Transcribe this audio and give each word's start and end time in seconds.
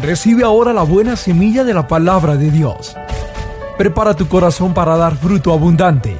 Recibe 0.00 0.44
ahora 0.44 0.74
la 0.74 0.82
buena 0.82 1.16
semilla 1.16 1.64
de 1.64 1.72
la 1.72 1.88
palabra 1.88 2.36
de 2.36 2.50
Dios. 2.50 2.94
Prepara 3.78 4.14
tu 4.14 4.28
corazón 4.28 4.74
para 4.74 4.94
dar 4.94 5.16
fruto 5.16 5.54
abundante. 5.54 6.18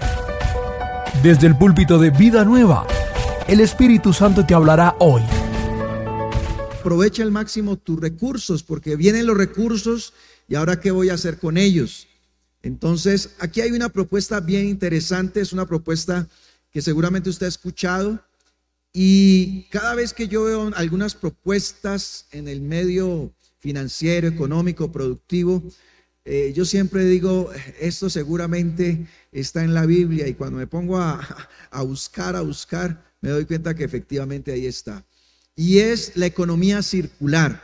Desde 1.22 1.46
el 1.46 1.58
púlpito 1.58 1.98
de 1.98 2.08
Vida 2.08 2.42
Nueva, 2.42 2.86
el 3.46 3.60
Espíritu 3.60 4.14
Santo 4.14 4.46
te 4.46 4.54
hablará 4.54 4.96
hoy. 4.98 5.20
Aprovecha 6.80 7.22
al 7.22 7.32
máximo 7.32 7.76
tus 7.76 8.00
recursos, 8.00 8.62
porque 8.62 8.96
vienen 8.96 9.26
los 9.26 9.36
recursos 9.36 10.14
y 10.48 10.54
ahora 10.54 10.80
qué 10.80 10.90
voy 10.90 11.10
a 11.10 11.14
hacer 11.14 11.38
con 11.38 11.58
ellos. 11.58 12.08
Entonces, 12.62 13.34
aquí 13.40 13.60
hay 13.60 13.72
una 13.72 13.90
propuesta 13.90 14.40
bien 14.40 14.66
interesante, 14.68 15.42
es 15.42 15.52
una 15.52 15.66
propuesta 15.66 16.26
que 16.70 16.80
seguramente 16.80 17.28
usted 17.28 17.44
ha 17.44 17.50
escuchado 17.50 18.20
y 18.94 19.64
cada 19.64 19.94
vez 19.94 20.14
que 20.14 20.28
yo 20.28 20.44
veo 20.44 20.70
algunas 20.74 21.14
propuestas 21.14 22.24
en 22.30 22.48
el 22.48 22.62
medio 22.62 23.34
financiero, 23.58 24.28
económico, 24.28 24.92
productivo, 24.92 25.62
eh, 26.28 26.52
yo 26.52 26.64
siempre 26.64 27.04
digo, 27.04 27.52
esto 27.78 28.10
seguramente 28.10 29.06
está 29.30 29.62
en 29.62 29.74
la 29.74 29.86
Biblia 29.86 30.26
y 30.26 30.34
cuando 30.34 30.58
me 30.58 30.66
pongo 30.66 30.98
a, 30.98 31.20
a 31.70 31.82
buscar, 31.82 32.34
a 32.34 32.40
buscar, 32.40 33.14
me 33.20 33.30
doy 33.30 33.44
cuenta 33.44 33.76
que 33.76 33.84
efectivamente 33.84 34.50
ahí 34.50 34.66
está. 34.66 35.04
Y 35.54 35.78
es 35.78 36.16
la 36.16 36.26
economía 36.26 36.82
circular. 36.82 37.62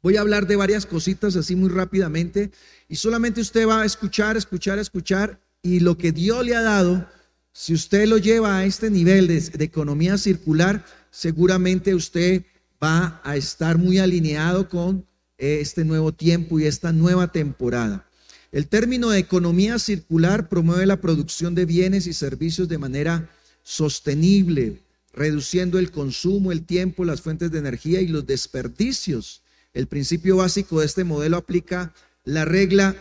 Voy 0.00 0.16
a 0.16 0.20
hablar 0.20 0.46
de 0.46 0.54
varias 0.54 0.86
cositas 0.86 1.34
así 1.34 1.56
muy 1.56 1.68
rápidamente 1.68 2.52
y 2.88 2.94
solamente 2.94 3.40
usted 3.40 3.66
va 3.66 3.82
a 3.82 3.84
escuchar, 3.84 4.36
escuchar, 4.36 4.78
escuchar 4.78 5.40
y 5.60 5.80
lo 5.80 5.98
que 5.98 6.12
Dios 6.12 6.46
le 6.46 6.54
ha 6.54 6.62
dado, 6.62 7.08
si 7.52 7.74
usted 7.74 8.06
lo 8.06 8.18
lleva 8.18 8.58
a 8.58 8.64
este 8.64 8.90
nivel 8.90 9.26
de, 9.26 9.40
de 9.40 9.64
economía 9.64 10.18
circular, 10.18 10.84
seguramente 11.10 11.96
usted 11.96 12.44
va 12.86 13.20
a 13.24 13.36
estar 13.36 13.78
muy 13.78 13.98
alineado 13.98 14.68
con 14.68 15.04
este 15.38 15.84
nuevo 15.84 16.12
tiempo 16.12 16.60
y 16.60 16.66
esta 16.66 16.92
nueva 16.92 17.32
temporada. 17.32 18.06
El 18.52 18.68
término 18.68 19.10
de 19.10 19.18
economía 19.18 19.78
circular 19.80 20.48
promueve 20.48 20.86
la 20.86 21.00
producción 21.00 21.56
de 21.56 21.66
bienes 21.66 22.06
y 22.06 22.12
servicios 22.12 22.68
de 22.68 22.78
manera 22.78 23.28
sostenible, 23.64 24.80
reduciendo 25.12 25.80
el 25.80 25.90
consumo, 25.90 26.52
el 26.52 26.64
tiempo, 26.64 27.04
las 27.04 27.20
fuentes 27.20 27.50
de 27.50 27.58
energía 27.58 28.00
y 28.00 28.06
los 28.06 28.24
desperdicios 28.24 29.42
el 29.76 29.88
principio 29.88 30.38
básico 30.38 30.80
de 30.80 30.86
este 30.86 31.04
modelo 31.04 31.36
aplica 31.36 31.92
la 32.24 32.46
regla 32.46 32.96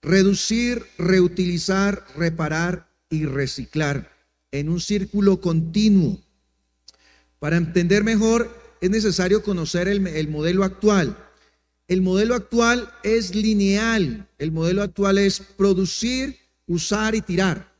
reducir, 0.00 0.84
reutilizar, 0.96 2.06
reparar 2.16 2.88
y 3.10 3.24
reciclar 3.24 4.08
en 4.52 4.68
un 4.68 4.80
círculo 4.80 5.40
continuo. 5.40 6.20
Para 7.40 7.56
entender 7.56 8.04
mejor 8.04 8.56
es 8.80 8.90
necesario 8.90 9.42
conocer 9.42 9.88
el, 9.88 10.28
modelo 10.28 10.64
actual. 10.64 11.16
El 11.86 12.02
modelo 12.02 12.34
actual 12.34 12.92
es 13.02 13.34
lineal. 13.34 14.28
El 14.38 14.52
modelo 14.52 14.82
actual 14.82 15.18
es 15.18 15.40
producir, 15.40 16.36
usar 16.66 17.14
y 17.14 17.20
tirar. 17.20 17.72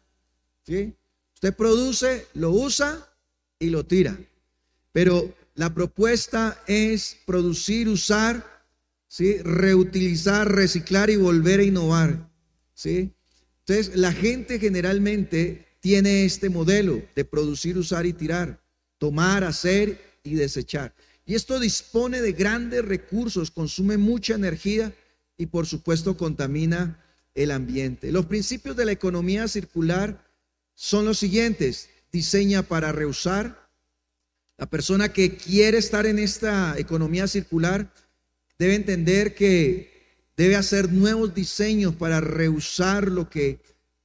Usted 1.34 1.54
produce, 1.56 2.26
lo 2.34 2.50
usa 2.50 3.08
y 3.58 3.70
lo 3.70 3.84
tira. 3.84 4.18
Pero 4.92 5.34
la 5.54 5.72
propuesta 5.72 6.62
es 6.66 7.16
producir, 7.26 7.88
usar, 7.88 8.64
¿sí? 9.06 9.38
reutilizar, 9.38 10.50
reciclar 10.50 11.10
y 11.10 11.16
volver 11.16 11.60
a 11.60 11.64
innovar. 11.64 12.30
¿sí? 12.74 13.12
Entonces, 13.60 13.96
la 13.96 14.12
gente 14.12 14.58
generalmente 14.58 15.66
tiene 15.80 16.24
este 16.24 16.48
modelo 16.48 17.02
de 17.14 17.24
producir, 17.24 17.78
usar 17.78 18.06
y 18.06 18.12
tirar, 18.12 18.60
tomar, 18.98 19.44
hacer 19.44 20.07
y 20.28 20.34
desechar. 20.34 20.94
Y 21.26 21.34
esto 21.34 21.60
dispone 21.60 22.22
de 22.22 22.32
grandes 22.32 22.84
recursos, 22.84 23.50
consume 23.50 23.98
mucha 23.98 24.34
energía 24.34 24.92
y 25.36 25.46
por 25.46 25.66
supuesto 25.66 26.16
contamina 26.16 27.04
el 27.34 27.50
ambiente. 27.50 28.12
Los 28.12 28.26
principios 28.26 28.76
de 28.76 28.84
la 28.84 28.92
economía 28.92 29.46
circular 29.46 30.24
son 30.74 31.04
los 31.04 31.18
siguientes. 31.18 31.90
Diseña 32.10 32.62
para 32.62 32.92
reusar, 32.92 33.68
la 34.56 34.66
persona 34.66 35.12
que 35.12 35.36
quiere 35.36 35.78
estar 35.78 36.06
en 36.06 36.18
esta 36.18 36.74
economía 36.78 37.28
circular 37.28 37.92
debe 38.58 38.74
entender 38.74 39.34
que 39.34 40.24
debe 40.36 40.56
hacer 40.56 40.92
nuevos 40.92 41.34
diseños 41.34 41.94
para 41.94 42.20
reusar 42.20 43.08
lo 43.08 43.28
que 43.28 43.60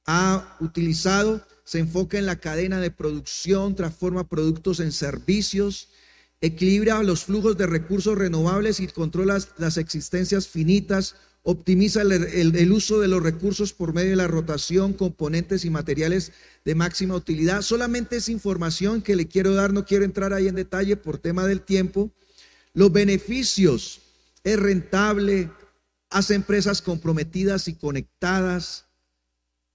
ha 0.06 0.56
utilizado. 0.60 1.44
Se 1.64 1.78
enfoca 1.78 2.18
en 2.18 2.26
la 2.26 2.36
cadena 2.36 2.80
de 2.80 2.90
producción, 2.90 3.74
transforma 3.74 4.28
productos 4.28 4.78
en 4.80 4.92
servicios, 4.92 5.88
equilibra 6.46 7.02
los 7.02 7.24
flujos 7.24 7.56
de 7.56 7.66
recursos 7.66 8.16
renovables 8.16 8.80
y 8.80 8.86
controla 8.88 9.38
las 9.58 9.76
existencias 9.76 10.48
finitas 10.48 11.16
optimiza 11.44 12.00
el, 12.00 12.72
uso 12.72 13.00
de 13.00 13.06
los 13.06 13.22
recursos 13.22 13.74
por 13.74 13.92
medio 13.92 14.10
de 14.10 14.16
la 14.16 14.26
rotación, 14.26 14.94
componentes 14.94 15.66
y 15.66 15.70
materiales 15.70 16.32
de 16.64 16.74
máxima 16.74 17.14
utilidad. 17.14 17.60
Solamente 17.60 18.16
es 18.16 18.30
información 18.30 19.02
que 19.02 19.14
le 19.14 19.28
quiero 19.28 19.54
dar, 19.54 19.72
no 19.72 19.84
quiero 19.84 20.06
entrar 20.06 20.32
ahí 20.32 20.48
en 20.48 20.54
detalle 20.54 20.96
por 20.96 21.18
tema 21.18 21.46
del 21.46 21.60
tiempo. 21.60 22.10
Los 22.72 22.90
beneficios, 22.90 24.00
es 24.42 24.58
rentable, 24.58 25.50
hace 26.08 26.34
empresas 26.34 26.80
comprometidas 26.80 27.68
y 27.68 27.74
conectadas, 27.74 28.86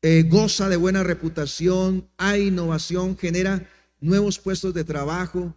eh, 0.01 0.23
goza 0.27 0.69
de 0.69 0.75
buena 0.75 1.03
reputación, 1.03 2.09
hay 2.17 2.47
innovación, 2.47 3.15
genera 3.15 3.69
nuevos 3.99 4.39
puestos 4.39 4.73
de 4.73 4.83
trabajo. 4.83 5.55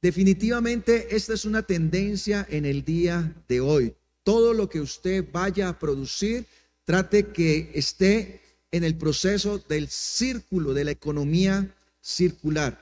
Definitivamente 0.00 1.14
esta 1.16 1.34
es 1.34 1.44
una 1.44 1.62
tendencia 1.62 2.46
en 2.48 2.64
el 2.64 2.84
día 2.84 3.34
de 3.48 3.60
hoy 3.60 3.94
todo 4.28 4.52
lo 4.52 4.68
que 4.68 4.78
usted 4.78 5.24
vaya 5.32 5.70
a 5.70 5.78
producir, 5.78 6.44
trate 6.84 7.28
que 7.28 7.70
esté 7.72 8.42
en 8.70 8.84
el 8.84 8.94
proceso 8.94 9.58
del 9.70 9.88
círculo, 9.88 10.74
de 10.74 10.84
la 10.84 10.90
economía 10.90 11.74
circular. 12.02 12.78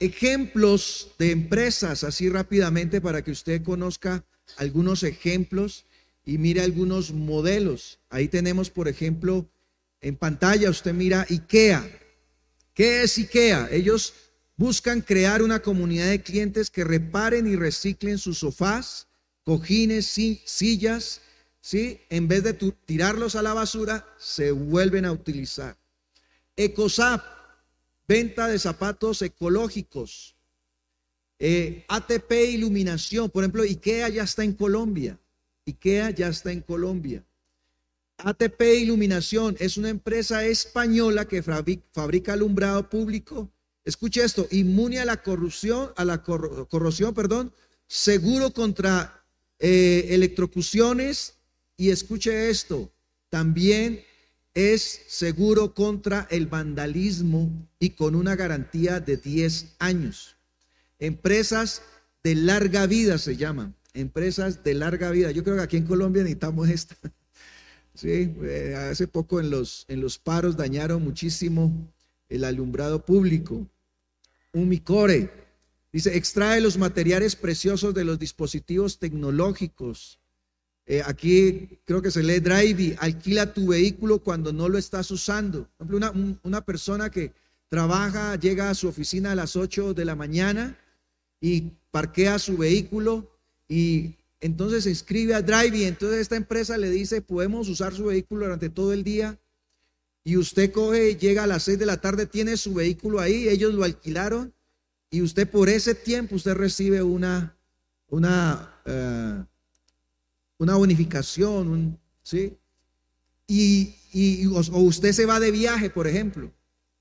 Ejemplos 0.00 1.12
de 1.18 1.30
empresas, 1.30 2.04
así 2.04 2.28
rápidamente, 2.28 3.00
para 3.00 3.24
que 3.24 3.30
usted 3.30 3.62
conozca 3.62 4.22
algunos 4.58 5.02
ejemplos 5.02 5.86
y 6.26 6.36
mire 6.36 6.60
algunos 6.60 7.10
modelos. 7.10 7.98
Ahí 8.10 8.28
tenemos, 8.28 8.68
por 8.68 8.86
ejemplo, 8.86 9.48
en 10.02 10.14
pantalla 10.14 10.68
usted 10.68 10.92
mira 10.92 11.24
IKEA. 11.30 11.90
¿Qué 12.74 13.02
es 13.02 13.16
IKEA? 13.16 13.70
Ellos 13.72 14.12
buscan 14.62 15.00
crear 15.00 15.42
una 15.42 15.60
comunidad 15.60 16.08
de 16.10 16.22
clientes 16.22 16.70
que 16.70 16.84
reparen 16.84 17.48
y 17.48 17.56
reciclen 17.56 18.16
sus 18.16 18.38
sofás, 18.38 19.08
cojines, 19.42 20.06
sillas, 20.06 21.20
¿sí? 21.60 22.00
En 22.10 22.28
vez 22.28 22.44
de 22.44 22.52
tirarlos 22.52 23.34
a 23.34 23.42
la 23.42 23.54
basura, 23.54 24.06
se 24.18 24.52
vuelven 24.52 25.04
a 25.04 25.10
utilizar. 25.10 25.76
Ecosap, 26.54 27.24
venta 28.06 28.46
de 28.46 28.56
zapatos 28.60 29.20
ecológicos. 29.22 30.36
Eh, 31.40 31.84
ATP 31.88 32.30
Iluminación, 32.50 33.30
por 33.30 33.42
ejemplo, 33.42 33.64
IKEA 33.64 34.10
ya 34.10 34.22
está 34.22 34.44
en 34.44 34.52
Colombia. 34.52 35.18
IKEA 35.66 36.10
ya 36.10 36.28
está 36.28 36.52
en 36.52 36.60
Colombia. 36.60 37.24
ATP 38.18 38.62
Iluminación 38.78 39.56
es 39.58 39.76
una 39.76 39.88
empresa 39.88 40.44
española 40.44 41.26
que 41.26 41.42
fabrica 41.42 42.34
alumbrado 42.34 42.88
público. 42.88 43.50
Escuche 43.84 44.22
esto, 44.22 44.46
inmune 44.50 45.00
a 45.00 45.04
la 45.04 45.22
corrupción, 45.22 45.90
a 45.96 46.04
la 46.04 46.22
corrosión, 46.22 47.14
perdón, 47.14 47.52
seguro 47.88 48.52
contra 48.52 49.24
eh, 49.58 50.08
electrocuciones 50.10 51.34
y 51.76 51.90
escuche 51.90 52.48
esto, 52.48 52.92
también 53.28 54.04
es 54.54 55.02
seguro 55.08 55.74
contra 55.74 56.28
el 56.30 56.46
vandalismo 56.46 57.50
y 57.78 57.90
con 57.90 58.14
una 58.14 58.36
garantía 58.36 59.00
de 59.00 59.16
10 59.16 59.76
años. 59.78 60.36
Empresas 60.98 61.82
de 62.22 62.34
larga 62.34 62.86
vida 62.86 63.18
se 63.18 63.36
llaman, 63.36 63.74
empresas 63.94 64.62
de 64.62 64.74
larga 64.74 65.10
vida. 65.10 65.30
Yo 65.32 65.42
creo 65.42 65.56
que 65.56 65.62
aquí 65.62 65.76
en 65.76 65.86
Colombia 65.86 66.22
necesitamos 66.22 66.68
esta. 66.68 66.96
Sí, 67.94 68.34
eh, 68.42 68.74
hace 68.90 69.06
poco 69.06 69.38
en 69.38 69.50
los, 69.50 69.84
en 69.86 70.00
los 70.00 70.18
paros 70.18 70.56
dañaron 70.56 71.04
muchísimo 71.04 71.92
el 72.32 72.44
alumbrado 72.44 73.04
público. 73.04 73.66
Un 74.52 74.68
micore, 74.68 75.30
Dice, 75.92 76.16
extrae 76.16 76.62
los 76.62 76.78
materiales 76.78 77.36
preciosos 77.36 77.92
de 77.92 78.04
los 78.04 78.18
dispositivos 78.18 78.98
tecnológicos. 78.98 80.18
Eh, 80.86 81.02
aquí 81.04 81.68
creo 81.84 82.00
que 82.00 82.10
se 82.10 82.22
lee 82.22 82.40
drive, 82.40 82.96
alquila 82.98 83.52
tu 83.52 83.68
vehículo 83.68 84.20
cuando 84.20 84.54
no 84.54 84.70
lo 84.70 84.78
estás 84.78 85.10
usando. 85.10 85.68
Por 85.76 85.86
ejemplo, 85.86 85.96
una, 85.98 86.38
una 86.44 86.64
persona 86.64 87.10
que 87.10 87.32
trabaja, 87.68 88.36
llega 88.36 88.70
a 88.70 88.74
su 88.74 88.88
oficina 88.88 89.32
a 89.32 89.34
las 89.34 89.54
8 89.54 89.92
de 89.92 90.04
la 90.06 90.16
mañana 90.16 90.78
y 91.40 91.72
parquea 91.90 92.38
su 92.38 92.56
vehículo 92.56 93.30
y 93.68 94.16
entonces 94.40 94.84
se 94.84 94.90
inscribe 94.90 95.34
a 95.34 95.42
Drive 95.42 95.76
y 95.76 95.84
entonces 95.84 96.20
esta 96.20 96.36
empresa 96.36 96.78
le 96.78 96.88
dice, 96.88 97.20
podemos 97.20 97.68
usar 97.68 97.92
su 97.94 98.06
vehículo 98.06 98.46
durante 98.46 98.70
todo 98.70 98.94
el 98.94 99.04
día 99.04 99.38
y 100.24 100.36
usted 100.36 100.70
coge, 100.70 101.16
llega 101.16 101.44
a 101.44 101.46
las 101.46 101.64
6 101.64 101.78
de 101.78 101.86
la 101.86 102.00
tarde, 102.00 102.26
tiene 102.26 102.56
su 102.56 102.74
vehículo 102.74 103.20
ahí, 103.20 103.48
ellos 103.48 103.74
lo 103.74 103.84
alquilaron 103.84 104.54
y 105.10 105.22
usted 105.22 105.48
por 105.48 105.68
ese 105.68 105.94
tiempo 105.94 106.36
usted 106.36 106.54
recibe 106.54 107.02
una, 107.02 107.56
una, 108.08 108.80
eh, 108.84 109.44
una 110.58 110.76
bonificación, 110.76 111.98
¿sí? 112.22 112.56
Y, 113.46 113.96
y 114.12 114.46
o, 114.46 114.60
usted 114.78 115.12
se 115.12 115.26
va 115.26 115.40
de 115.40 115.50
viaje, 115.50 115.90
por 115.90 116.06
ejemplo, 116.06 116.52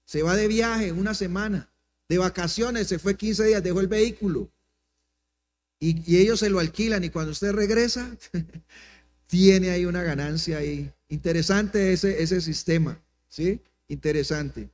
se 0.03 0.24
va 0.24 0.35
de 0.35 0.47
viaje 0.47 0.91
una 0.91 1.13
semana, 1.13 1.71
de 2.09 2.17
vacaciones, 2.17 2.88
se 2.88 3.00
fue 3.00 3.15
15 3.15 3.45
días, 3.45 3.63
dejó 3.63 3.79
el 3.79 3.88
vehículo 3.88 4.51
y, 5.79 6.12
y 6.12 6.17
ellos 6.17 6.39
se 6.39 6.50
lo 6.50 6.59
alquilan 6.59 7.03
y 7.03 7.09
cuando 7.12 7.31
usted 7.31 7.53
regresa, 7.53 8.17
tiene 9.27 9.69
ahí 9.69 9.85
una 9.85 10.03
ganancia 10.03 10.57
ahí. 10.57 10.91
Interesante 11.07 11.94
ese, 11.94 12.21
ese 12.21 12.41
sistema, 12.41 13.01
¿sí? 13.31 13.62
Interesante. 13.88 14.69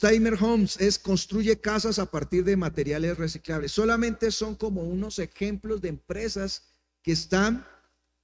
Timer 0.00 0.38
Homes 0.40 0.80
es 0.80 0.98
construye 0.98 1.60
casas 1.60 1.98
a 1.98 2.10
partir 2.10 2.44
de 2.44 2.56
materiales 2.56 3.18
reciclables. 3.18 3.72
Solamente 3.72 4.30
son 4.30 4.54
como 4.54 4.82
unos 4.82 5.18
ejemplos 5.18 5.80
de 5.80 5.88
empresas 5.88 6.62
que 7.02 7.12
están 7.12 7.66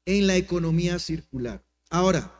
en 0.06 0.26
la 0.26 0.36
economía 0.36 0.98
circular. 0.98 1.62
Ahora, 1.90 2.32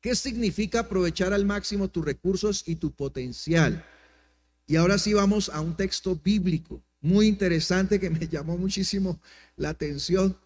¿qué 0.00 0.14
significa 0.14 0.80
aprovechar 0.80 1.32
al 1.32 1.44
máximo 1.44 1.88
tus 1.88 2.04
recursos 2.04 2.64
y 2.66 2.76
tu 2.76 2.92
potencial? 2.92 3.84
Y 4.66 4.76
ahora 4.76 4.98
sí 4.98 5.14
vamos 5.14 5.48
a 5.48 5.60
un 5.60 5.76
texto 5.76 6.16
bíblico 6.16 6.82
muy 7.00 7.26
interesante 7.26 8.00
que 8.00 8.10
me 8.10 8.26
llamó 8.28 8.56
muchísimo 8.58 9.20
la 9.56 9.70
atención. 9.70 10.36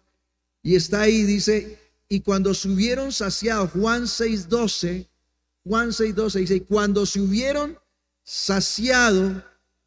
Y 0.61 0.75
está 0.75 1.01
ahí, 1.01 1.23
dice, 1.23 1.79
y 2.07 2.21
cuando 2.21 2.53
se 2.53 2.69
hubieron 2.69 3.11
saciado, 3.11 3.67
Juan 3.67 4.03
6:12, 4.03 5.07
Juan 5.69 5.89
6:12 5.89 6.39
dice, 6.39 6.63
cuando 6.63 7.05
se 7.05 7.21
hubieron 7.21 7.77
saciado, 8.23 9.45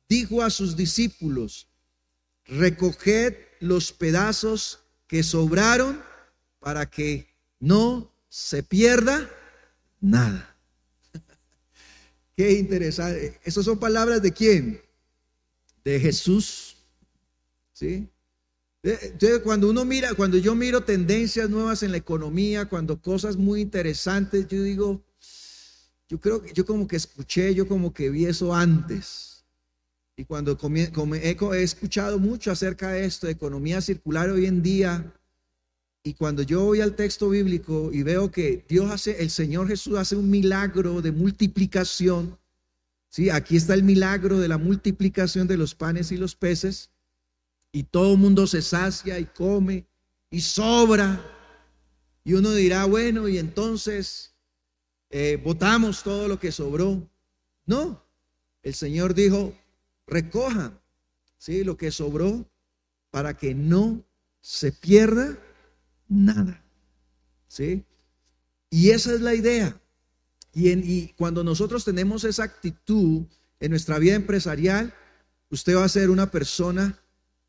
dijo 0.09 0.41
a 0.41 0.49
sus 0.49 0.77
discípulos, 0.77 1.67
recoged 2.45 3.35
los 3.59 3.93
pedazos 3.93 4.79
que 5.09 5.25
sobraron 5.25 6.01
para 6.61 6.89
que 6.89 7.35
no 7.59 8.15
se 8.29 8.63
pierda 8.63 9.29
nada. 10.01 10.57
Qué 12.37 12.53
interesante. 12.53 13.41
Esas 13.43 13.65
son 13.65 13.81
palabras 13.81 14.23
de 14.23 14.31
quién? 14.31 14.81
De 15.85 15.99
Jesús. 15.99 16.77
¿Sí? 17.73 18.09
Entonces, 18.85 19.41
cuando 19.41 19.69
uno 19.69 19.85
mira, 19.85 20.15
cuando 20.15 20.39
yo 20.39 20.55
miro 20.55 20.85
tendencias 20.85 21.51
nuevas 21.51 21.83
en 21.83 21.91
la 21.91 21.97
economía, 21.97 22.67
cuando 22.69 23.03
cosas 23.03 23.37
muy 23.37 23.61
interesantes, 23.61 24.47
yo 24.47 24.63
digo, 24.63 25.05
yo 26.13 26.21
creo 26.21 26.43
que 26.43 26.53
yo 26.53 26.67
como 26.67 26.87
que 26.87 26.97
escuché, 26.97 27.55
yo 27.55 27.67
como 27.67 27.95
que 27.95 28.11
vi 28.11 28.27
eso 28.27 28.55
antes. 28.55 29.47
Y 30.15 30.27
cuando 30.27 30.59
he 31.15 31.63
escuchado 31.63 32.19
mucho 32.19 32.53
acerca 32.53 32.91
de 32.91 33.07
esto, 33.07 33.27
de 33.27 33.33
economía 33.33 33.81
circular 33.81 34.29
hoy 34.29 34.45
en 34.45 34.63
día, 34.63 35.11
y 36.05 36.13
cuando 36.13 36.43
yo 36.43 36.67
voy 36.67 36.83
al 36.83 36.97
texto 36.97 37.31
bíblico 37.31 37.89
y 37.95 38.03
veo 38.03 38.31
que 38.31 38.63
Dios 38.69 38.91
hace, 38.91 39.23
el 39.23 39.31
Señor 39.31 39.69
Jesús 39.69 39.97
hace 39.97 40.15
un 40.15 40.29
milagro 40.29 41.01
de 41.01 41.13
multiplicación, 41.13 42.39
¿sí? 43.09 43.31
Aquí 43.31 43.57
está 43.57 43.73
el 43.73 43.83
milagro 43.83 44.39
de 44.39 44.49
la 44.49 44.59
multiplicación 44.59 45.49
de 45.49 45.57
los 45.57 45.75
panes 45.75 46.13
y 46.13 46.19
los 46.19 46.37
peces 46.37 46.91
y 47.73 47.85
todo 47.85 48.13
el 48.13 48.19
mundo 48.19 48.47
se 48.47 48.61
sacia 48.61 49.19
y 49.19 49.25
come 49.25 49.87
y 50.31 50.43
sobra. 50.43 51.25
Y 52.23 52.35
uno 52.35 52.53
dirá, 52.53 52.85
bueno, 52.85 53.29
y 53.29 53.39
entonces 53.39 54.32
eh, 55.13 55.39
votamos 55.45 56.03
todo 56.03 56.27
lo 56.27 56.41
que 56.41 56.51
sobró. 56.51 57.07
No, 57.67 58.03
el 58.63 58.75
Señor 58.75 59.15
dijo, 59.15 59.55
recojan 60.07 60.81
¿sí? 61.37 61.65
lo 61.65 61.77
que 61.77 61.91
sobró 61.91 62.51
para 63.11 63.37
que 63.37 63.55
no 63.55 64.03
se 64.41 64.73
pierda 64.73 65.39
nada. 66.09 66.65
¿sí? 67.47 67.85
Y 68.71 68.91
esa 68.91 69.13
es 69.13 69.21
la 69.21 69.35
idea. 69.35 69.79
Y, 70.55 70.71
y 70.71 71.15
cuando 71.17 71.45
nosotros 71.45 71.85
tenemos 71.85 72.25
esa 72.25 72.45
actitud 72.45 73.27
en 73.61 73.71
nuestra 73.71 73.99
vida 73.99 74.15
empresarial, 74.15 74.95
usted 75.51 75.77
va 75.77 75.85
a 75.85 75.89
ser 75.91 76.09
una 76.09 76.31
persona 76.31 76.99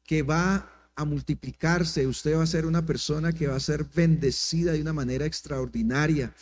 que 0.04 0.22
va 0.22 0.70
a 0.96 1.06
multiplicarse, 1.06 2.06
usted 2.06 2.36
va 2.38 2.44
a 2.44 2.48
ser 2.48 2.66
una 2.66 2.86
persona 2.86 3.32
que 3.32 3.48
va 3.48 3.56
a 3.56 3.62
ser 3.62 3.86
bendecida 3.86 4.74
de 4.74 4.82
una 4.82 4.94
manera 4.94 5.26
extraordinaria. 5.26 6.34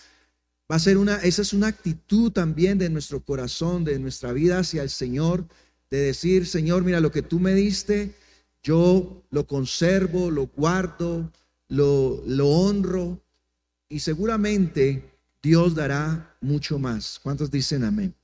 Va 0.71 0.77
a 0.77 0.79
ser 0.79 0.97
una, 0.97 1.17
esa 1.17 1.41
es 1.41 1.51
una 1.51 1.67
actitud 1.67 2.31
también 2.31 2.77
de 2.77 2.89
nuestro 2.89 3.21
corazón, 3.21 3.83
de 3.83 3.99
nuestra 3.99 4.31
vida 4.31 4.59
hacia 4.59 4.83
el 4.83 4.89
Señor, 4.89 5.45
de 5.89 5.97
decir, 5.97 6.47
Señor, 6.47 6.85
mira, 6.85 7.01
lo 7.01 7.11
que 7.11 7.21
tú 7.21 7.41
me 7.41 7.53
diste, 7.53 8.15
yo 8.63 9.25
lo 9.31 9.45
conservo, 9.45 10.31
lo 10.31 10.47
guardo, 10.47 11.29
lo, 11.67 12.47
honro 12.47 13.21
y 13.89 13.99
seguramente 13.99 15.19
Dios 15.43 15.75
dará 15.75 16.37
mucho 16.39 16.79
más. 16.79 17.19
¿Cuántos 17.21 17.51
dicen 17.51 17.83
amén? 17.83 18.15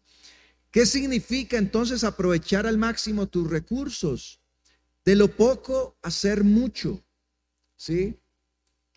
¿Qué 0.72 0.86
significa 0.86 1.58
entonces 1.58 2.06
aprovechar 2.06 2.66
al 2.66 2.78
máximo 2.78 3.28
tus 3.28 3.50
recursos? 3.50 4.40
De 5.04 5.18
lo 5.18 5.28
poco 5.28 5.98
hacer 6.02 6.46
mucho, 6.46 7.04
¿sí? 7.76 8.18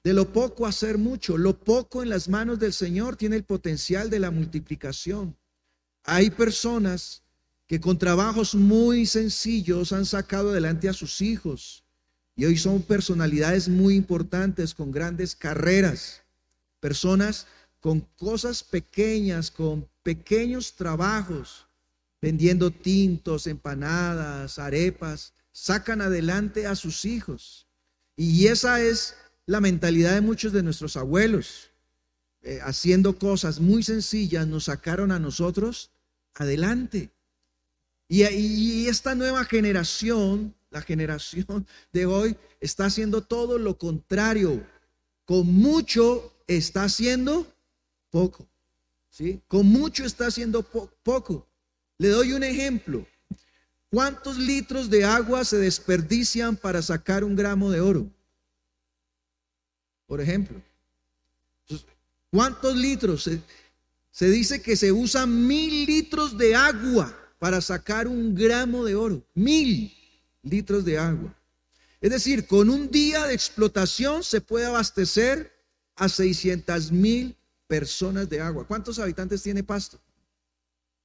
De 0.02 0.12
lo 0.14 0.32
poco 0.32 0.66
hacer 0.66 0.98
mucho. 0.98 1.36
Lo 1.36 1.58
poco 1.58 2.02
en 2.02 2.08
las 2.08 2.28
manos 2.28 2.58
del 2.58 2.72
Señor 2.72 3.16
tiene 3.16 3.36
el 3.36 3.44
potencial 3.44 4.08
de 4.08 4.18
la 4.18 4.30
multiplicación. 4.30 5.36
Hay 6.04 6.30
personas 6.30 7.22
que 7.66 7.80
con 7.80 7.98
trabajos 7.98 8.54
muy 8.54 9.06
sencillos 9.06 9.92
han 9.92 10.06
sacado 10.06 10.50
adelante 10.50 10.88
a 10.88 10.92
sus 10.92 11.20
hijos 11.20 11.84
y 12.34 12.46
hoy 12.46 12.56
son 12.56 12.82
personalidades 12.82 13.68
muy 13.68 13.94
importantes 13.94 14.74
con 14.74 14.90
grandes 14.90 15.36
carreras. 15.36 16.22
Personas 16.80 17.46
con 17.80 18.00
cosas 18.16 18.62
pequeñas, 18.62 19.50
con 19.50 19.88
pequeños 20.02 20.74
trabajos, 20.74 21.66
vendiendo 22.20 22.70
tintos, 22.70 23.46
empanadas, 23.46 24.58
arepas, 24.58 25.34
sacan 25.52 26.00
adelante 26.00 26.66
a 26.66 26.74
sus 26.74 27.04
hijos. 27.04 27.66
Y 28.16 28.46
esa 28.46 28.80
es 28.80 29.14
la 29.50 29.60
mentalidad 29.60 30.14
de 30.14 30.20
muchos 30.20 30.52
de 30.52 30.62
nuestros 30.62 30.96
abuelos. 30.96 31.70
Eh, 32.42 32.60
haciendo 32.62 33.18
cosas 33.18 33.58
muy 33.58 33.82
sencillas, 33.82 34.46
nos 34.46 34.64
sacaron 34.66 35.10
a 35.10 35.18
nosotros 35.18 35.90
adelante. 36.34 37.10
Y, 38.06 38.22
y 38.22 38.86
esta 38.86 39.16
nueva 39.16 39.44
generación, 39.44 40.54
la 40.70 40.82
generación 40.82 41.66
de 41.92 42.06
hoy, 42.06 42.36
está 42.60 42.84
haciendo 42.84 43.22
todo 43.22 43.58
lo 43.58 43.76
contrario. 43.76 44.64
Con 45.24 45.48
mucho 45.48 46.32
está 46.46 46.84
haciendo 46.84 47.52
poco. 48.10 48.46
¿sí? 49.08 49.40
Con 49.48 49.66
mucho 49.66 50.04
está 50.04 50.28
haciendo 50.28 50.62
poco. 50.62 51.44
Le 51.98 52.08
doy 52.10 52.34
un 52.34 52.44
ejemplo. 52.44 53.04
¿Cuántos 53.90 54.38
litros 54.38 54.88
de 54.90 55.04
agua 55.04 55.44
se 55.44 55.56
desperdician 55.56 56.54
para 56.54 56.82
sacar 56.82 57.24
un 57.24 57.34
gramo 57.34 57.72
de 57.72 57.80
oro? 57.80 58.08
Por 60.10 60.20
ejemplo. 60.20 60.60
¿Cuántos 62.32 62.74
litros? 62.74 63.30
Se, 64.10 64.28
dice 64.28 64.60
que 64.60 64.74
se 64.74 64.90
usan 64.90 65.46
mil 65.46 65.86
litros 65.86 66.36
de 66.36 66.52
agua 66.56 67.16
para 67.38 67.60
sacar 67.60 68.08
un 68.08 68.34
gramo 68.34 68.84
de 68.84 68.96
oro. 68.96 69.24
Mil 69.34 69.94
litros 70.42 70.84
de 70.84 70.98
agua. 70.98 71.32
Es 72.00 72.10
decir, 72.10 72.48
con 72.48 72.70
un 72.70 72.90
día 72.90 73.24
de 73.28 73.34
explotación 73.34 74.24
se 74.24 74.40
puede 74.40 74.66
abastecer 74.66 75.52
a 75.94 76.08
600 76.08 76.90
mil 76.90 77.36
personas 77.68 78.28
de 78.28 78.40
agua. 78.40 78.66
¿Cuántos 78.66 78.98
habitantes 78.98 79.44
tiene 79.44 79.62
Pasto? 79.62 80.00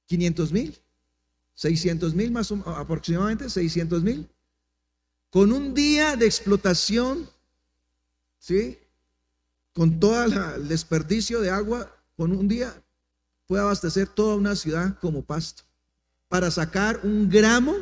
500 0.06 0.50
mil. 0.50 0.76
600 1.54 2.12
mil 2.12 2.32
más 2.32 2.50
aproximadamente, 2.50 3.48
600 3.48 4.02
mil. 4.02 4.28
Con 5.30 5.52
un 5.52 5.74
día 5.74 6.16
de 6.16 6.26
explotación, 6.26 7.30
¿sí? 8.40 8.80
Con 9.76 10.00
todo 10.00 10.24
el 10.24 10.68
desperdicio 10.68 11.42
de 11.42 11.50
agua, 11.50 11.94
con 12.16 12.32
un 12.32 12.48
día 12.48 12.74
puede 13.46 13.62
abastecer 13.62 14.08
toda 14.08 14.34
una 14.34 14.56
ciudad 14.56 14.98
como 15.00 15.22
pasto. 15.22 15.64
Para 16.28 16.50
sacar 16.50 17.00
un 17.02 17.28
gramo, 17.28 17.74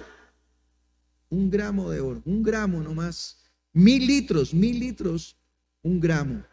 un 1.30 1.48
gramo 1.48 1.88
de 1.90 2.00
oro, 2.00 2.20
un 2.24 2.42
gramo 2.42 2.82
nomás. 2.82 3.38
Mil 3.72 4.04
litros, 4.06 4.52
mil 4.52 4.80
litros, 4.80 5.36
un 5.82 6.00
gramo. 6.00 6.44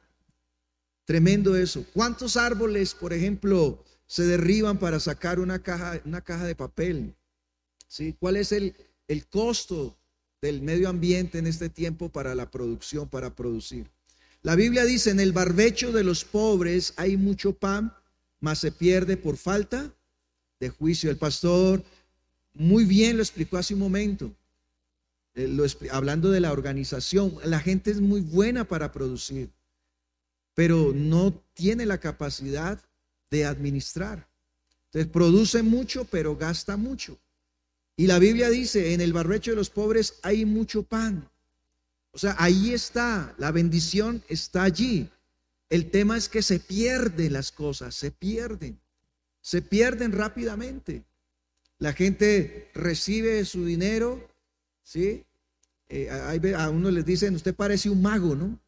Tremendo 1.06 1.56
eso. 1.56 1.84
¿Cuántos 1.92 2.38
árboles, 2.38 2.94
por 2.94 3.12
ejemplo, 3.12 3.84
se 4.12 4.26
derriban 4.26 4.78
para 4.78 5.00
sacar 5.00 5.40
una 5.40 5.64
caja, 5.64 6.02
una 6.04 6.20
caja 6.20 6.44
de 6.44 6.54
papel. 6.54 7.16
¿Sí? 7.88 8.14
¿Cuál 8.20 8.36
es 8.36 8.52
el, 8.52 8.76
el 9.08 9.26
costo 9.26 9.98
del 10.42 10.62
medio 10.62 10.90
ambiente 10.90 11.40
en 11.40 11.48
este 11.48 11.70
tiempo 11.70 12.10
para 12.10 12.36
la 12.36 12.52
producción, 12.52 13.08
para 13.08 13.34
producir? 13.34 13.90
La 14.44 14.56
Biblia 14.56 14.86
dice, 14.86 15.12
en 15.12 15.20
el 15.20 15.34
barbecho 15.34 15.92
de 15.92 16.04
los 16.04 16.26
pobres 16.26 16.94
hay 16.98 17.16
mucho 17.16 17.54
pan, 17.54 17.94
mas 18.40 18.60
se 18.60 18.72
pierde 18.72 19.16
por 19.16 19.38
falta 19.38 19.94
de 20.60 20.70
juicio. 20.70 21.12
El 21.12 21.18
pastor 21.18 21.84
muy 22.54 22.86
bien 22.86 23.18
lo 23.18 23.24
explicó 23.24 23.58
hace 23.58 23.74
un 23.74 23.80
momento. 23.80 24.36
eh, 25.36 25.58
hablando 25.92 26.32
de 26.32 26.40
la 26.40 26.52
organización, 26.52 27.36
la 27.46 27.60
gente 27.60 27.92
es 27.92 28.02
muy 28.02 28.22
buena 28.22 28.66
para 28.66 28.92
producir, 28.92 29.50
pero 30.54 30.92
no 30.94 31.34
tiene 31.54 31.86
la 31.86 32.00
capacidad 32.00 32.80
de 33.30 33.46
administrar. 33.46 34.28
Entonces 34.88 35.10
produce 35.10 35.64
mucho, 35.64 36.04
pero 36.06 36.36
gasta 36.36 36.76
mucho. 36.76 37.18
Y 37.96 38.08
la 38.08 38.20
Biblia 38.20 38.50
dice, 38.50 38.94
en 38.94 39.00
el 39.00 39.14
barbecho 39.14 39.52
de 39.52 39.58
los 39.58 39.70
pobres 39.70 40.20
hay 40.24 40.46
mucho 40.46 40.84
pan. 40.84 41.31
O 42.12 42.18
sea, 42.18 42.36
ahí 42.38 42.74
está, 42.74 43.34
la 43.38 43.52
bendición 43.52 44.24
está 44.28 44.64
allí. 44.64 45.10
El 45.70 45.90
tema 45.90 46.18
es 46.18 46.28
que 46.28 46.42
se 46.42 46.60
pierden 46.60 47.34
las 47.34 47.52
cosas, 47.52 47.96
se 47.96 48.12
pierden, 48.12 48.80
se 49.42 49.62
pierden 49.62 50.12
rápidamente. 50.12 51.06
La 51.78 51.94
gente 51.94 52.70
recibe 52.74 53.46
su 53.46 53.66
dinero, 53.66 54.30
¿sí? 54.84 55.24
Eh, 55.88 56.10
a 56.56 56.70
uno 56.70 56.92
les 56.92 57.06
dicen, 57.06 57.36
usted 57.36 57.56
parece 57.56 57.90
un 57.90 58.02
mago, 58.02 58.36
¿no? 58.36 58.60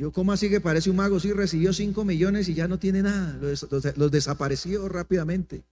Yo, 0.00 0.12
¿cómo 0.12 0.32
así 0.32 0.48
que 0.48 0.60
parece 0.60 0.88
un 0.88 0.96
mago? 0.96 1.20
Sí, 1.20 1.30
recibió 1.30 1.74
5 1.74 2.04
millones 2.06 2.48
y 2.48 2.54
ya 2.54 2.66
no 2.66 2.78
tiene 2.78 3.02
nada. 3.02 3.38
los 3.96 4.10
desapareció 4.10 4.88
rápidamente. 4.88 5.62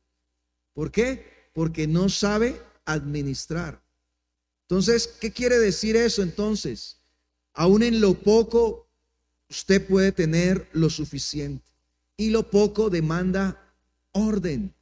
¿Por 0.75 0.91
qué? 0.91 1.51
Porque 1.55 1.87
no 1.87 2.11
sabe 2.11 2.61
administrar. 2.85 3.83
Entonces, 4.69 5.09
¿qué 5.19 5.33
quiere 5.33 5.59
decir 5.59 5.97
eso 5.97 6.23
entonces? 6.23 6.99
Aún 7.55 7.83
en 7.83 8.03
lo 8.03 8.13
poco, 8.13 8.87
usted 9.49 9.87
puede 9.87 10.13
tener 10.13 10.69
lo 10.73 10.91
suficiente. 10.91 11.65
Y 12.19 12.29
lo 12.29 12.51
poco 12.51 12.91
demanda 12.91 13.75
orden. 14.13 14.75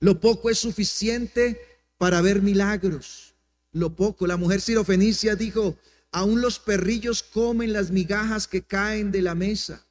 Lo 0.00 0.18
poco 0.20 0.50
es 0.50 0.58
suficiente 0.58 1.60
para 1.98 2.20
ver 2.20 2.42
milagros. 2.42 3.36
Lo 3.70 3.94
poco. 3.94 4.26
La 4.26 4.36
mujer 4.36 4.60
sirofenicia 4.60 5.36
dijo, 5.36 5.78
aún 6.10 6.40
los 6.40 6.58
perrillos 6.58 7.22
comen 7.22 7.72
las 7.72 7.92
migajas 7.92 8.48
que 8.48 8.62
caen 8.62 9.12
de 9.12 9.22
la 9.22 9.36
mesa. 9.36 9.86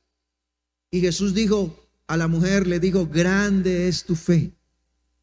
Y 0.92 1.00
Jesús 1.00 1.34
dijo 1.34 1.88
a 2.08 2.18
la 2.18 2.28
mujer, 2.28 2.68
le 2.68 2.82
dijo, 2.82 3.08
grande 3.08 3.88
es 3.88 4.04
tu 4.04 4.16
fe. 4.18 4.52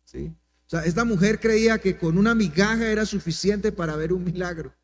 ¿Sí? 0.06 0.32
Esta 0.80 1.04
mujer 1.04 1.38
creía 1.38 1.78
que 1.78 1.98
con 1.98 2.16
una 2.16 2.34
migaja 2.34 2.90
era 2.90 3.04
suficiente 3.04 3.72
para 3.72 3.96
ver 3.96 4.12
un 4.12 4.24
milagro. 4.24 4.74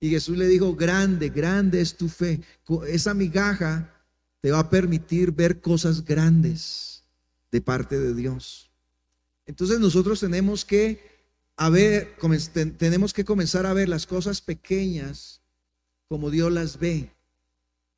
Y 0.00 0.10
Jesús 0.10 0.36
le 0.36 0.48
dijo, 0.48 0.74
grande, 0.74 1.28
grande 1.28 1.80
es 1.80 1.96
tu 1.96 2.08
fe. 2.08 2.40
Esa 2.88 3.14
migaja 3.14 3.94
te 4.40 4.50
va 4.50 4.60
a 4.60 4.70
permitir 4.70 5.30
ver 5.30 5.60
cosas 5.60 6.04
grandes 6.04 7.04
de 7.50 7.60
parte 7.60 8.00
de 8.00 8.14
Dios. 8.14 8.70
Entonces 9.46 9.78
nosotros 9.78 10.20
tenemos 10.20 10.64
que 10.64 11.12
tenemos 12.78 13.12
que 13.12 13.24
comenzar 13.24 13.66
a 13.66 13.72
ver 13.72 13.88
las 13.88 14.06
cosas 14.06 14.40
pequeñas 14.40 15.42
como 16.08 16.30
Dios 16.30 16.50
las 16.50 16.78
ve, 16.78 17.14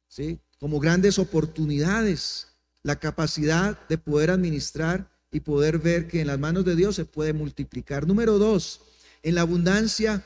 ¿sí? 0.08 0.38
Como 0.58 0.80
grandes 0.80 1.18
oportunidades, 1.18 2.48
la 2.82 2.96
capacidad 2.96 3.78
de 3.88 3.96
poder 3.96 4.30
administrar 4.30 5.10
y 5.34 5.40
poder 5.40 5.80
ver 5.80 6.06
que 6.06 6.20
en 6.20 6.28
las 6.28 6.38
manos 6.38 6.64
de 6.64 6.76
Dios 6.76 6.94
se 6.94 7.04
puede 7.04 7.32
multiplicar. 7.32 8.06
Número 8.06 8.38
dos, 8.38 8.80
en 9.24 9.34
la 9.34 9.40
abundancia 9.40 10.24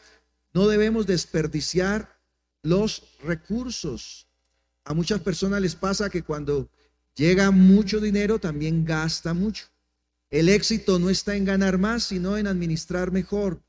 no 0.52 0.68
debemos 0.68 1.06
desperdiciar 1.06 2.20
los 2.62 3.04
recursos. 3.24 4.28
A 4.84 4.92
muchas 4.92 5.20
personas 5.22 5.62
les 5.62 5.74
pasa 5.74 6.10
que 6.10 6.22
cuando 6.22 6.68
llega 7.14 7.50
mucho 7.50 8.00
dinero 8.00 8.38
también 8.38 8.84
gasta 8.84 9.32
mucho. 9.32 9.64
El 10.28 10.50
éxito 10.50 10.98
no 10.98 11.08
está 11.08 11.36
en 11.36 11.46
ganar 11.46 11.78
más, 11.78 12.02
sino 12.02 12.36
en 12.36 12.46
administrar 12.46 13.10
mejor. 13.10 13.62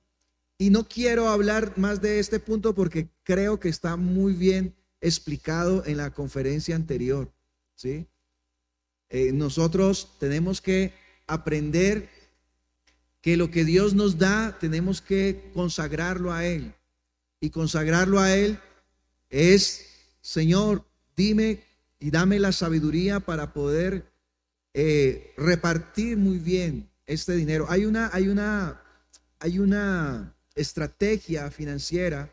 Y 0.58 0.72
no 0.72 0.90
quiero 0.90 1.30
hablar 1.30 1.78
más 1.78 2.02
de 2.02 2.20
este 2.20 2.42
punto 2.42 2.76
porque 2.76 3.08
creo 3.24 3.62
que 3.62 3.70
está 3.70 3.96
muy 3.96 4.34
bien 4.34 4.76
explicado 5.00 5.86
en 5.86 5.96
la 5.96 6.12
conferencia 6.12 6.76
anterior. 6.76 7.32
¿sí? 7.76 8.08
Eh, 9.08 9.32
nosotros 9.32 10.18
tenemos 10.20 10.60
que 10.60 10.99
aprender 11.34 12.10
que 13.22 13.38
lo 13.38 13.52
que 13.52 13.66
Dios 13.66 13.94
nos 13.94 14.18
da 14.18 14.58
tenemos 14.60 15.02
que 15.02 15.52
consagrarlo 15.54 16.32
a 16.32 16.46
Él. 16.46 16.74
Y 17.42 17.50
consagrarlo 17.50 18.20
a 18.20 18.36
Él 18.36 18.60
es, 19.30 19.86
Señor, 20.22 20.86
dime 21.16 21.64
y 22.00 22.12
dame 22.12 22.40
la 22.40 22.52
sabiduría 22.52 23.20
para 23.20 23.54
poder 23.54 24.06
eh, 24.74 25.34
repartir 25.38 26.18
muy 26.18 26.38
bien 26.38 26.90
este 27.06 27.36
dinero. 27.36 27.66
Hay 27.70 27.86
una, 27.86 28.10
hay 28.14 28.28
una, 28.28 28.82
hay 29.40 29.60
una 29.60 30.36
estrategia 30.56 31.50
financiera. 31.52 32.32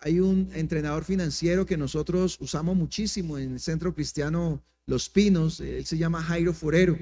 Hay 0.00 0.20
un 0.20 0.50
entrenador 0.54 1.04
financiero 1.04 1.66
que 1.66 1.76
nosotros 1.76 2.38
usamos 2.40 2.76
muchísimo 2.76 3.36
en 3.38 3.54
el 3.54 3.60
Centro 3.60 3.94
Cristiano 3.94 4.62
Los 4.86 5.08
Pinos. 5.08 5.60
Él 5.60 5.84
se 5.84 5.98
llama 5.98 6.22
Jairo 6.22 6.52
Forero. 6.52 6.96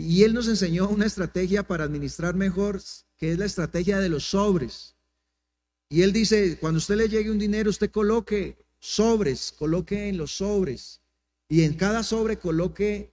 Y 0.00 0.22
él 0.22 0.32
nos 0.32 0.46
enseñó 0.46 0.88
una 0.88 1.06
estrategia 1.06 1.66
para 1.66 1.82
administrar 1.82 2.36
mejor, 2.36 2.80
que 3.16 3.32
es 3.32 3.38
la 3.38 3.46
estrategia 3.46 3.98
de 3.98 4.08
los 4.08 4.26
sobres. 4.26 4.94
Y 5.88 6.02
él 6.02 6.12
dice, 6.12 6.56
cuando 6.60 6.78
usted 6.78 6.94
le 6.94 7.08
llegue 7.08 7.32
un 7.32 7.38
dinero, 7.40 7.68
usted 7.68 7.90
coloque 7.90 8.56
sobres, 8.78 9.52
coloque 9.58 10.08
en 10.08 10.16
los 10.16 10.36
sobres. 10.36 11.00
Y 11.48 11.62
en 11.62 11.74
cada 11.74 12.04
sobre 12.04 12.38
coloque 12.38 13.12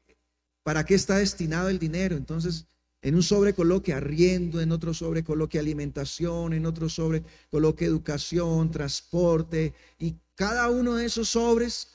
para 0.61 0.85
qué 0.85 0.93
está 0.93 1.17
destinado 1.17 1.69
el 1.69 1.79
dinero. 1.79 2.17
Entonces, 2.17 2.67
en 3.01 3.15
un 3.15 3.23
sobre 3.23 3.55
coloque 3.55 3.91
arriendo, 3.91 4.61
en 4.61 4.71
otro 4.71 4.93
sobre 4.93 5.23
coloque 5.23 5.57
alimentación, 5.57 6.53
en 6.53 6.67
otro 6.67 6.87
sobre 6.87 7.23
coloque 7.49 7.85
educación, 7.85 8.69
transporte. 8.69 9.73
Y 9.97 10.17
cada 10.35 10.69
uno 10.69 10.93
de 10.93 11.05
esos 11.07 11.29
sobres, 11.29 11.87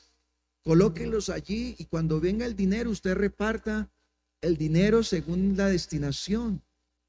colóquenlos 0.65 1.29
allí 1.29 1.77
y 1.79 1.85
cuando 1.85 2.19
venga 2.19 2.45
el 2.45 2.57
dinero, 2.57 2.91
usted 2.91 3.15
reparta 3.15 3.89
el 4.41 4.57
dinero 4.57 5.03
según 5.03 5.57
la 5.57 5.69
destinación. 5.69 6.63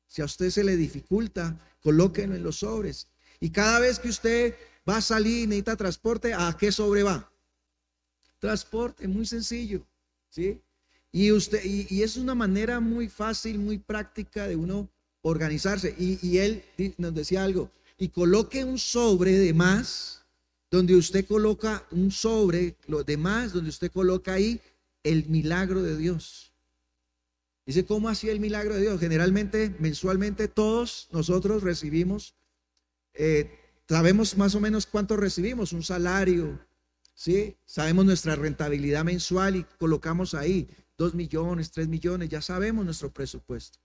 Si 0.07 0.21
a 0.21 0.25
usted 0.25 0.49
se 0.49 0.63
le 0.63 0.75
dificulta, 0.75 1.57
colóquenlo 1.81 2.35
en 2.35 2.43
los 2.43 2.57
sobres. 2.57 3.07
Y 3.39 3.49
cada 3.49 3.79
vez 3.79 3.99
que 3.99 4.09
usted 4.09 4.55
va 4.87 4.97
a 4.97 5.01
salir 5.01 5.43
y 5.43 5.47
necesita 5.47 5.75
transporte, 5.75 6.33
¿a 6.33 6.55
qué 6.57 6.71
sobre 6.71 7.03
va? 7.03 7.31
Transporte, 8.39 9.07
muy 9.07 9.25
sencillo, 9.25 9.85
¿sí? 10.29 10.61
Y 11.11 11.31
usted, 11.31 11.63
y, 11.63 12.01
es 12.01 12.17
una 12.17 12.35
manera 12.35 12.79
muy 12.79 13.09
fácil, 13.09 13.59
muy 13.59 13.77
práctica 13.77 14.47
de 14.47 14.55
uno 14.55 14.89
organizarse. 15.21 15.95
Y, 15.97 16.19
y 16.25 16.39
él 16.39 16.63
nos 16.97 17.13
decía 17.13 17.43
algo, 17.43 17.69
y 17.97 18.09
coloque 18.09 18.63
un 18.63 18.77
sobre 18.79 19.31
de 19.37 19.53
más, 19.53 20.25
donde 20.69 20.95
usted 20.95 21.25
coloca 21.25 21.85
un 21.91 22.11
sobre, 22.11 22.77
lo 22.87 23.03
demás, 23.03 23.53
donde 23.53 23.69
usted 23.69 23.91
coloca 23.91 24.33
ahí 24.33 24.59
el 25.03 25.27
milagro 25.27 25.83
de 25.83 25.97
Dios. 25.97 26.50
Dice, 27.65 27.85
¿cómo 27.85 28.09
hacía 28.09 28.31
el 28.31 28.39
milagro 28.39 28.73
de 28.73 28.81
Dios? 28.81 28.99
Generalmente, 28.99 29.75
mensualmente, 29.79 30.47
todos 30.47 31.07
nosotros 31.11 31.61
recibimos, 31.63 32.35
eh, 33.13 33.59
sabemos 33.87 34.37
más 34.37 34.55
o 34.55 34.59
menos 34.59 34.87
cuánto 34.87 35.15
recibimos, 35.15 35.73
un 35.73 35.83
salario, 35.83 36.59
¿sí? 37.13 37.55
Sabemos 37.65 38.05
nuestra 38.05 38.35
rentabilidad 38.35 39.03
mensual 39.03 39.55
y 39.57 39.63
colocamos 39.77 40.33
ahí 40.33 40.67
dos 40.97 41.13
millones, 41.13 41.71
tres 41.71 41.87
millones, 41.87 42.29
ya 42.29 42.41
sabemos 42.41 42.85
nuestro 42.85 43.11
presupuesto. 43.11 43.79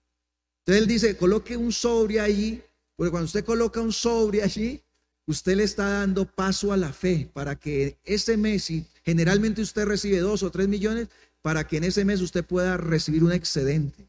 Entonces 0.61 0.83
él 0.83 0.89
dice, 0.89 1.17
coloque 1.17 1.57
un 1.57 1.73
sobre 1.73 2.21
allí, 2.21 2.63
porque 2.97 3.11
cuando 3.11 3.27
usted 3.27 3.45
coloca 3.45 3.81
un 3.81 3.93
sobre 3.93 4.43
allí, 4.43 4.83
usted 5.27 5.57
le 5.57 5.65
está 5.65 5.89
dando 5.91 6.25
paso 6.25 6.73
a 6.73 6.77
la 6.77 6.93
fe 6.93 7.29
para 7.33 7.57
que 7.57 7.99
ese 8.05 8.37
mes, 8.37 8.65
si 8.65 8.87
generalmente 9.05 9.63
usted 9.63 9.85
recibe 9.85 10.19
dos 10.19 10.43
o 10.43 10.51
tres 10.51 10.69
millones, 10.69 11.09
para 11.47 11.65
que 11.65 11.77
en 11.77 11.85
ese 11.85 12.05
mes 12.05 12.21
usted 12.23 12.45
pueda 12.45 12.77
recibir 12.77 13.23
un 13.23 13.31
excedente. 13.31 14.09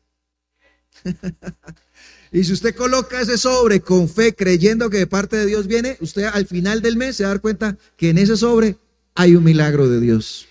y 2.32 2.44
si 2.44 2.52
usted 2.52 2.74
coloca 2.74 3.22
ese 3.22 3.38
sobre 3.38 3.80
con 3.80 4.10
fe, 4.10 4.34
creyendo 4.34 4.90
que 4.90 4.98
de 4.98 5.06
parte 5.06 5.36
de 5.36 5.46
Dios 5.46 5.68
viene, 5.68 5.98
usted 6.02 6.24
al 6.24 6.48
final 6.48 6.82
del 6.82 6.98
mes 6.98 7.16
se 7.16 7.26
va 7.26 7.30
a 7.30 7.34
dar 7.34 7.42
cuenta 7.42 7.78
que 7.96 8.10
en 8.10 8.18
ese 8.18 8.38
sobre 8.38 8.78
hay 9.14 9.36
un 9.36 9.44
milagro 9.44 9.88
de 9.88 10.00
Dios. 10.00 10.48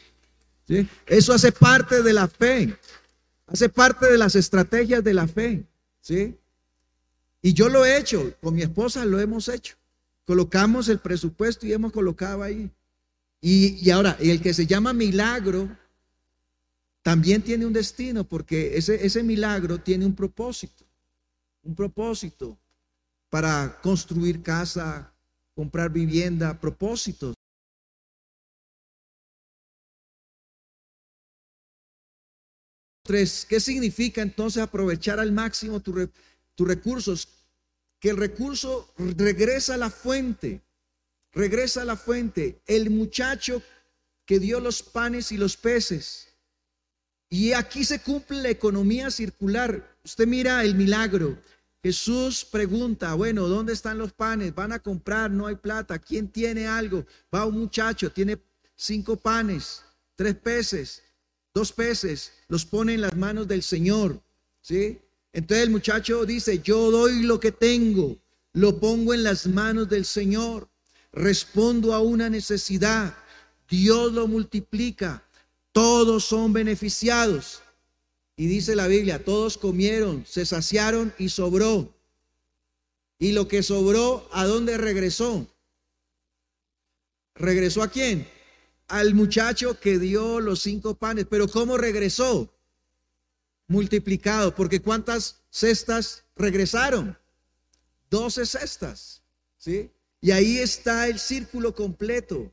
Eso 1.07 1.33
hace 1.33 1.50
parte 1.50 2.05
de 2.05 2.12
la 2.12 2.28
fe, 2.28 2.78
hace 3.49 3.69
parte 3.69 4.07
de 4.07 4.19
las 4.19 4.37
estrategias 4.37 5.02
de 5.02 5.14
la 5.14 5.26
fe. 5.26 5.64
¿sí? 6.00 6.37
Y 7.43 7.52
yo 7.52 7.69
lo 7.69 7.85
he 7.85 7.99
hecho, 7.99 8.33
con 8.40 8.55
mi 8.55 8.62
esposa 8.62 9.05
lo 9.05 9.19
hemos 9.19 9.49
hecho. 9.49 9.75
Colocamos 10.25 10.88
el 10.88 11.00
presupuesto 11.00 11.66
y 11.66 11.73
hemos 11.73 11.90
colocado 11.90 12.45
ahí. 12.45 12.71
Y, 13.40 13.85
y 13.85 13.90
ahora, 13.90 14.16
el 14.21 14.40
que 14.40 14.55
se 14.55 14.69
llama 14.69 14.93
milagro 14.93 15.69
también 17.06 17.40
tiene 17.40 17.64
un 17.64 17.72
destino 17.72 18.25
porque 18.25 18.76
ese, 18.76 19.06
ese 19.06 19.22
milagro 19.22 19.78
tiene 19.78 20.04
un 20.04 20.16
propósito, 20.16 20.84
un 21.62 21.76
propósito 21.76 22.58
para 23.30 23.80
construir 23.80 24.42
casa, 24.42 25.14
comprar 25.54 25.92
vivienda, 25.92 26.60
propósitos. 26.60 27.36
Tres, 33.04 33.46
¿qué 33.48 33.60
significa 33.60 34.20
entonces 34.20 34.60
aprovechar 34.60 35.20
al 35.20 35.30
máximo 35.30 35.78
tus 35.78 36.10
recursos? 36.58 37.28
que 38.00 38.10
el 38.10 38.16
recurso 38.16 38.92
regresa 38.98 39.75
a 39.75 39.78
la 39.78 39.90
fuente, 39.90 40.60
regresa 41.30 41.82
a 41.82 41.84
la 41.84 41.96
fuente. 41.96 42.60
El 42.66 42.90
muchacho 42.90 43.62
que 44.25 44.40
dio 44.40 44.58
los 44.58 44.82
panes 44.82 45.30
y 45.30 45.36
los 45.36 45.56
peces. 45.56 46.36
Y 47.28 47.52
aquí 47.52 47.85
se 47.85 48.00
cumple 48.00 48.42
la 48.42 48.50
economía 48.50 49.11
circular. 49.11 49.97
Usted 50.04 50.26
mira 50.26 50.62
el 50.62 50.75
milagro. 50.75 51.37
Jesús 51.83 52.45
pregunta, 52.45 53.14
bueno, 53.14 53.49
¿dónde 53.49 53.73
están 53.73 53.99
los 53.99 54.12
panes? 54.12 54.54
Van 54.54 54.73
a 54.73 54.78
comprar, 54.78 55.30
no 55.30 55.47
hay 55.47 55.56
plata. 55.56 55.99
¿Quién 55.99 56.28
tiene 56.28 56.66
algo? 56.66 57.06
Va 57.33 57.47
un 57.47 57.59
muchacho, 57.59 58.11
tiene 58.11 58.38
cinco 58.75 59.16
panes, 59.16 59.83
tres 60.14 60.35
peces, 60.35 61.02
dos 61.54 61.73
peces, 61.73 62.33
los 62.49 62.64
pone 62.64 62.95
en 62.95 63.02
las 63.02 63.16
manos 63.16 63.47
del 63.47 63.62
Señor. 63.62 64.21
¿Sí? 64.61 64.99
Entonces 65.33 65.64
el 65.64 65.71
muchacho 65.71 66.25
dice, 66.25 66.61
yo 66.61 66.90
doy 66.90 67.23
lo 67.23 67.38
que 67.38 67.52
tengo, 67.52 68.18
lo 68.52 68.80
pongo 68.80 69.12
en 69.12 69.23
las 69.23 69.47
manos 69.47 69.88
del 69.88 70.04
Señor, 70.04 70.68
respondo 71.12 71.92
a 71.92 72.00
una 72.00 72.30
necesidad, 72.30 73.14
Dios 73.68 74.12
lo 74.12 74.26
multiplica, 74.26 75.23
todos 75.76 76.25
son 76.25 76.54
beneficiados. 76.54 77.61
Y 78.35 78.47
dice 78.47 78.75
la 78.75 78.87
Biblia, 78.87 79.23
todos 79.23 79.59
comieron, 79.59 80.25
se 80.25 80.47
saciaron 80.47 81.12
y 81.18 81.28
sobró. 81.28 81.95
Y 83.18 83.33
lo 83.33 83.47
que 83.47 83.62
sobró, 83.62 84.26
¿a 84.33 84.47
dónde 84.47 84.78
regresó? 84.78 85.47
¿Regresó 87.35 87.83
a 87.83 87.90
quién? 87.90 88.26
Al 88.88 89.12
muchacho 89.12 89.78
que 89.78 89.99
dio 89.99 90.40
los 90.40 90.62
cinco 90.62 90.95
panes. 90.95 91.26
Pero 91.28 91.47
¿cómo 91.47 91.76
regresó? 91.76 92.50
Multiplicado, 93.66 94.54
porque 94.54 94.80
¿cuántas 94.80 95.42
cestas 95.50 96.25
regresaron? 96.37 97.18
Doce 98.09 98.47
cestas, 98.47 99.23
¿sí? 99.59 99.90
Y 100.23 100.30
ahí 100.30 100.56
está 100.56 101.06
el 101.06 101.18
círculo 101.18 101.75
completo, 101.75 102.50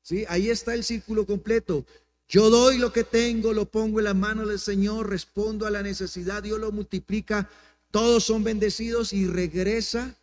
¿sí? 0.00 0.24
Ahí 0.26 0.48
está 0.48 0.72
el 0.72 0.84
círculo 0.84 1.26
completo. 1.26 1.84
Yo 2.32 2.48
doy 2.48 2.78
lo 2.78 2.94
que 2.94 3.04
tengo, 3.04 3.52
lo 3.52 3.66
pongo 3.66 3.98
en 4.00 4.06
la 4.06 4.14
mano 4.14 4.46
del 4.46 4.58
Señor, 4.58 5.10
respondo 5.10 5.66
a 5.66 5.70
la 5.70 5.82
necesidad, 5.82 6.42
Dios 6.42 6.58
lo 6.58 6.72
multiplica, 6.72 7.50
todos 7.90 8.24
son 8.24 8.42
bendecidos 8.42 9.12
y 9.12 9.26
regresa 9.26 10.16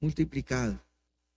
multiplicado. 0.00 0.78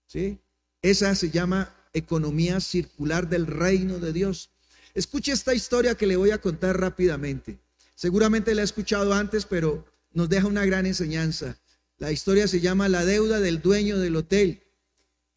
¿Sí? 0.07 0.37
Esa 0.81 1.15
se 1.15 1.29
llama 1.29 1.73
economía 1.93 2.59
circular 2.59 3.29
del 3.29 3.47
reino 3.47 3.97
de 3.99 4.11
Dios. 4.11 4.49
Escuche 4.93 5.31
esta 5.31 5.53
historia 5.53 5.95
que 5.95 6.05
le 6.05 6.17
voy 6.17 6.31
a 6.31 6.41
contar 6.41 6.77
rápidamente. 6.77 7.57
Seguramente 7.95 8.53
la 8.53 8.61
he 8.61 8.65
escuchado 8.65 9.13
antes, 9.13 9.45
pero 9.45 9.85
nos 10.11 10.27
deja 10.27 10.47
una 10.47 10.65
gran 10.65 10.85
enseñanza. 10.85 11.57
La 11.97 12.11
historia 12.11 12.49
se 12.49 12.59
llama 12.59 12.89
La 12.89 13.05
deuda 13.05 13.39
del 13.39 13.61
dueño 13.61 13.97
del 13.97 14.17
hotel. 14.17 14.63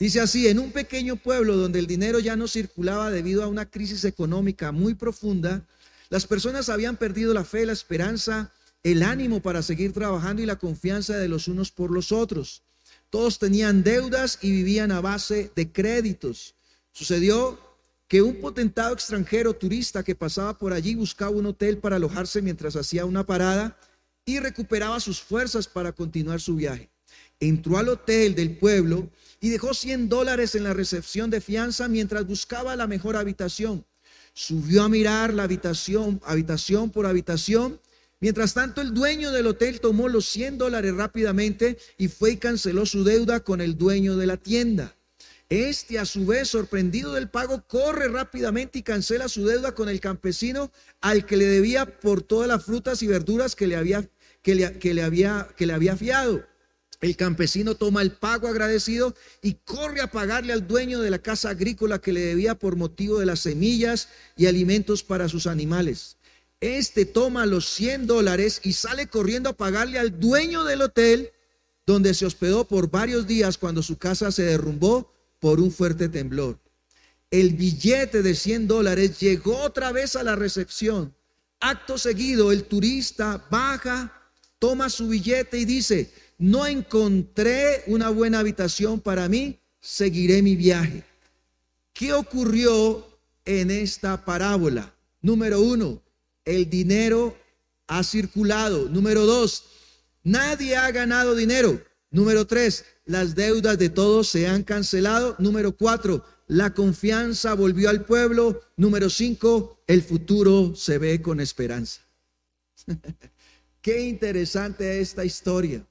Dice 0.02 0.21
así, 0.21 0.49
en 0.49 0.59
un 0.59 0.73
pequeño 0.73 1.14
pueblo 1.14 1.56
donde 1.56 1.78
el 1.78 1.87
dinero 1.87 2.18
ya 2.18 2.35
no 2.35 2.49
circulaba 2.49 3.12
debido 3.12 3.44
a 3.44 3.47
una 3.47 3.71
crisis 3.71 4.04
económica 4.04 4.73
muy 4.73 4.94
profunda, 4.94 5.64
las 6.11 6.26
personas 6.26 6.68
habían 6.68 6.97
perdido 6.97 7.32
la 7.32 7.44
fe, 7.44 7.64
la 7.64 7.73
esperanza, 7.73 8.52
el 8.82 9.04
ánimo 9.04 9.40
para 9.40 9.62
seguir 9.62 9.92
trabajando 9.92 10.42
y 10.42 10.47
la 10.47 10.59
confianza 10.59 11.16
de 11.18 11.28
los 11.28 11.47
unos 11.47 11.71
por 11.71 11.92
los 11.92 12.11
otros. 12.11 12.64
Todos 13.11 13.38
tenían 13.38 13.85
deudas 13.85 14.40
y 14.42 14.50
vivían 14.50 14.90
a 14.90 15.00
base 15.00 15.52
de 15.54 15.71
créditos. 15.71 16.56
Sucedió 16.90 17.61
que 18.09 18.23
un 18.23 18.40
potentado 18.40 18.94
extranjero 18.94 19.54
turista 19.54 20.02
que 20.02 20.16
pasaba 20.16 20.59
por 20.59 20.73
allí 20.73 20.97
buscaba 20.97 21.30
un 21.30 21.47
hotel 21.47 21.78
para 21.78 21.94
alojarse 21.94 22.42
mientras 22.42 22.75
hacía 22.75 23.04
una 23.04 23.25
parada 23.25 23.78
y 24.25 24.40
recuperaba 24.40 24.99
sus 24.99 25.21
fuerzas 25.21 25.68
para 25.68 25.92
continuar 25.92 26.40
su 26.40 26.56
viaje. 26.56 26.91
Entró 27.42 27.76
al 27.76 27.88
hotel 27.88 28.37
del 28.37 28.56
pueblo 28.56 29.11
y 29.40 29.49
dejó 29.49 29.75
100 29.75 30.08
dólares 30.08 30.54
en 30.54 30.62
la 30.62 30.75
recepción 30.75 31.28
de 31.28 31.40
fianza 31.40 31.88
mientras 31.88 32.25
buscaba 32.25 32.76
la 32.76 32.87
mejor 32.87 33.16
habitación. 33.16 33.84
Subió 34.33 34.85
a 34.85 34.88
mirar 34.88 35.35
la 35.35 35.42
habitación, 35.42 36.20
habitación 36.24 36.90
por 36.90 37.05
habitación. 37.05 37.81
Mientras 38.20 38.55
tanto, 38.55 38.81
el 38.81 38.94
dueño 38.94 39.33
del 39.33 39.48
hotel 39.48 39.81
tomó 39.81 40.09
los 40.09 40.26
100 40.26 40.57
dólares 40.57 40.94
rápidamente 40.94 41.78
y 41.98 42.07
fue 42.07 42.31
y 42.31 42.37
canceló 42.37 42.87
su 42.87 43.02
deuda 43.02 43.40
con 43.40 43.61
el 43.61 43.76
dueño 43.76 44.16
de 44.16 44.26
la 44.26 44.37
tienda. 44.37 44.94
Este, 45.48 45.98
a 45.98 46.05
su 46.05 46.24
vez, 46.24 46.48
sorprendido 46.48 47.12
del 47.12 47.28
pago, 47.28 47.64
corre 47.66 48.07
rápidamente 48.07 48.78
y 48.78 48.83
cancela 48.85 49.26
su 49.26 49.44
deuda 49.44 49.74
con 49.74 49.88
el 49.88 49.98
campesino 49.98 50.70
al 51.00 51.26
que 51.26 51.37
le 51.37 51.46
debía 51.46 51.87
por 51.87 52.22
todas 52.22 52.46
las 52.46 52.64
frutas 52.64 53.02
y 53.02 53.09
verduras 53.09 53.57
que 53.57 53.66
le 53.66 53.74
había, 53.74 54.09
que 54.42 54.55
le, 54.55 54.78
que 54.78 54.94
le 54.94 55.02
había, 55.02 55.48
que 55.57 55.66
le 55.66 55.72
había 55.72 55.96
fiado. 55.96 56.52
El 57.03 57.17
campesino 57.17 57.75
toma 57.75 58.01
el 58.01 58.12
pago 58.12 58.47
agradecido 58.47 59.17
y 59.43 59.55
corre 59.65 60.01
a 60.01 60.11
pagarle 60.11 60.53
al 60.53 60.69
dueño 60.69 61.01
de 61.01 61.11
la 61.11 61.19
casa 61.19 61.51
agrícola 61.51 62.01
que 62.01 62.12
le 62.12 62.21
debía 62.21 62.55
por 62.55 62.77
motivo 62.77 63.19
de 63.19 63.27
las 63.27 63.41
semillas 63.41 64.09
y 64.37 64.47
alimentos 64.47 65.03
para 65.03 65.29
sus 65.29 65.49
animales. 65.49 66.17
Este 66.61 67.05
toma 67.05 67.45
los 67.45 67.69
100 67.71 68.07
dólares 68.07 68.61
y 68.62 68.75
sale 68.75 69.09
corriendo 69.09 69.51
a 69.51 69.57
pagarle 69.57 69.99
al 69.99 70.21
dueño 70.21 70.62
del 70.62 70.81
hotel 70.81 71.33
donde 71.87 72.15
se 72.15 72.25
hospedó 72.25 72.69
por 72.69 72.88
varios 72.88 73.27
días 73.27 73.59
cuando 73.59 73.83
su 73.83 73.99
casa 73.99 74.31
se 74.31 74.45
derrumbó 74.45 75.12
por 75.41 75.59
un 75.59 75.73
fuerte 75.73 76.09
temblor. 76.09 76.61
El 77.33 77.55
billete 77.55 78.23
de 78.23 78.37
100 78.37 78.69
dólares 78.69 79.19
llegó 79.19 79.57
otra 79.59 79.91
vez 79.91 80.15
a 80.15 80.23
la 80.23 80.37
recepción. 80.37 81.12
Acto 81.59 81.99
seguido, 81.99 82.53
el 82.53 82.62
turista 82.65 83.45
baja, 83.51 84.31
toma 84.61 84.88
su 84.88 85.09
billete 85.09 85.59
y 85.59 85.65
dice, 85.65 86.12
no 86.42 86.66
encontré 86.66 87.85
una 87.87 88.09
buena 88.09 88.40
habitación 88.40 88.98
para 88.98 89.28
mí, 89.28 89.61
seguiré 89.78 90.42
mi 90.42 90.57
viaje. 90.57 91.05
¿Qué 91.92 92.12
ocurrió 92.12 93.07
en 93.44 93.70
esta 93.70 94.24
parábola? 94.24 94.92
Número 95.20 95.61
uno, 95.61 96.02
el 96.44 96.68
dinero 96.68 97.38
ha 97.87 98.02
circulado. 98.02 98.88
Número 98.88 99.24
dos, 99.24 99.66
nadie 100.24 100.74
ha 100.74 100.90
ganado 100.90 101.37
dinero. 101.37 101.81
Número 102.11 102.44
tres, 102.44 102.87
las 103.05 103.37
deudas 103.37 103.78
de 103.78 103.88
todos 103.88 104.26
se 104.26 104.48
han 104.48 104.64
cancelado. 104.64 105.37
Número 105.38 105.76
cuatro, 105.76 106.24
la 106.48 106.74
confianza 106.74 107.55
volvió 107.55 107.88
al 107.88 108.05
pueblo. 108.05 108.62
Número 108.76 109.11
cinco, 109.11 109.81
el 109.87 110.02
futuro 110.02 110.74
se 110.74 110.98
ve 110.98 111.22
con 111.22 111.38
esperanza. 111.38 112.00
Qué 113.81 114.00
interesante 114.00 115.00
esta 115.00 115.24
historia 115.24 115.87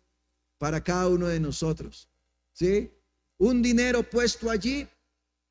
para 0.62 0.84
cada 0.84 1.08
uno 1.08 1.26
de 1.26 1.39
nosotros. 1.39 2.08
¿Sí? 2.54 2.91
Un 3.39 3.63
dinero 3.63 4.08
puesto 4.08 4.47
allí, 4.47 4.88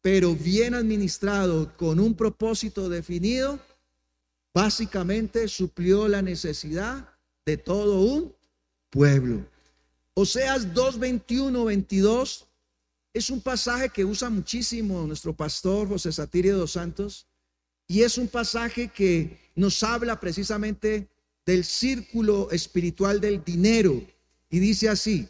pero 0.01 0.37
bien 0.37 0.73
administrado, 0.73 1.77
con 1.77 1.99
un 1.99 2.14
propósito 2.14 2.88
definido, 2.88 3.59
básicamente 4.55 5.49
suplió 5.49 6.07
la 6.07 6.23
necesidad 6.23 7.12
de 7.44 7.57
todo 7.57 8.03
un 8.03 8.33
pueblo. 8.88 9.44
Oseas 10.14 10.73
2, 10.73 11.01
21, 11.01 11.64
22 11.64 12.46
es 13.12 13.31
un 13.31 13.40
pasaje 13.40 13.88
que 13.88 14.05
usa 14.05 14.31
muchísimo 14.31 15.05
nuestro 15.09 15.35
pastor 15.35 15.88
José 15.88 16.12
Satirio 16.12 16.57
dos 16.57 16.70
Santos 16.70 17.27
y 17.88 18.03
es 18.03 18.16
un 18.16 18.29
pasaje 18.29 18.87
que 18.87 19.40
nos 19.57 19.83
habla 19.83 20.20
precisamente 20.20 21.09
del 21.44 21.64
círculo 21.64 22.49
espiritual 22.53 23.20
del 23.20 23.42
dinero 23.42 24.01
y 24.50 24.58
dice 24.58 24.88
así, 24.88 25.28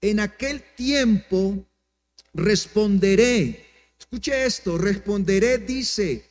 en 0.00 0.20
aquel 0.20 0.62
tiempo 0.74 1.64
responderé, 2.34 3.64
escuche 3.98 4.44
esto, 4.44 4.76
responderé, 4.76 5.58
dice, 5.58 6.24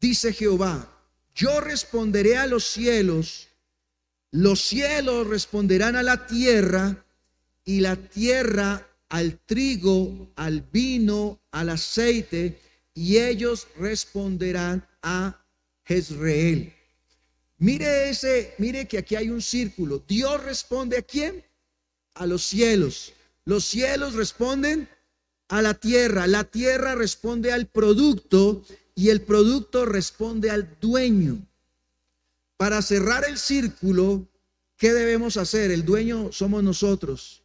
dice 0.00 0.32
Jehová, 0.32 0.92
yo 1.34 1.60
responderé 1.60 2.36
a 2.36 2.46
los 2.46 2.64
cielos, 2.64 3.48
los 4.32 4.60
cielos 4.60 5.26
responderán 5.28 5.96
a 5.96 6.02
la 6.02 6.26
tierra 6.26 7.04
y 7.64 7.80
la 7.80 7.96
tierra 7.96 8.86
al 9.08 9.38
trigo, 9.40 10.32
al 10.36 10.62
vino, 10.72 11.40
al 11.50 11.70
aceite, 11.70 12.60
y 12.94 13.18
ellos 13.18 13.68
responderán 13.76 14.86
a 15.02 15.44
Jezreel. 15.84 16.72
Mire 17.58 18.08
ese, 18.10 18.54
mire 18.58 18.86
que 18.86 18.98
aquí 18.98 19.16
hay 19.16 19.30
un 19.30 19.42
círculo. 19.42 20.02
Dios 20.06 20.42
responde 20.44 20.98
a 20.98 21.02
quién? 21.02 21.44
A 22.14 22.26
los 22.26 22.42
cielos. 22.42 23.12
Los 23.44 23.64
cielos 23.64 24.14
responden 24.14 24.88
a 25.48 25.62
la 25.62 25.74
tierra. 25.74 26.26
La 26.26 26.44
tierra 26.44 26.94
responde 26.94 27.52
al 27.52 27.66
producto 27.66 28.64
y 28.94 29.08
el 29.10 29.22
producto 29.22 29.84
responde 29.84 30.50
al 30.50 30.76
dueño. 30.80 31.38
Para 32.56 32.82
cerrar 32.82 33.24
el 33.24 33.38
círculo, 33.38 34.26
¿qué 34.76 34.92
debemos 34.92 35.36
hacer? 35.36 35.70
El 35.70 35.84
dueño 35.84 36.30
somos 36.32 36.62
nosotros. 36.62 37.42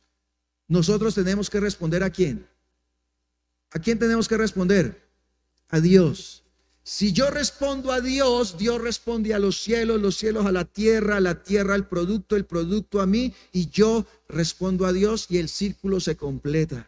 Nosotros 0.68 1.16
tenemos 1.16 1.50
que 1.50 1.60
responder 1.60 2.04
a 2.04 2.10
quién. 2.10 2.48
¿A 3.72 3.80
quién 3.80 4.00
tenemos 4.00 4.28
que 4.28 4.38
responder? 4.38 5.02
A 5.70 5.80
Dios. 5.80 6.45
Si 6.88 7.14
yo 7.14 7.32
respondo 7.32 7.92
a 7.92 8.00
Dios, 8.00 8.60
Dios 8.60 8.80
responde 8.80 9.34
a 9.34 9.40
los 9.40 9.60
cielos, 9.60 10.00
los 10.00 10.18
cielos 10.18 10.46
a 10.46 10.52
la 10.52 10.66
tierra, 10.66 11.20
la 11.20 11.42
tierra 11.42 11.74
al 11.74 11.88
producto, 11.88 12.36
el 12.36 12.46
producto 12.46 13.02
a 13.02 13.08
mí, 13.08 13.34
y 13.52 13.70
yo 13.72 14.06
respondo 14.30 14.86
a 14.86 14.94
Dios 14.94 15.26
y 15.30 15.40
el 15.40 15.50
círculo 15.50 16.00
se 16.00 16.16
completa. 16.16 16.88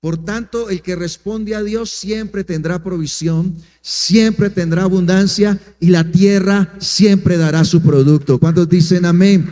Por 0.00 0.22
tanto, 0.22 0.68
el 0.68 0.82
que 0.82 0.94
responde 0.94 1.54
a 1.54 1.62
Dios 1.62 1.88
siempre 1.88 2.44
tendrá 2.44 2.84
provisión, 2.84 3.56
siempre 3.80 4.50
tendrá 4.50 4.82
abundancia 4.82 5.58
y 5.80 5.88
la 5.88 6.04
tierra 6.04 6.74
siempre 6.78 7.38
dará 7.38 7.64
su 7.64 7.80
producto. 7.80 8.38
¿Cuántos 8.38 8.68
dicen 8.68 9.06
amén? 9.06 9.50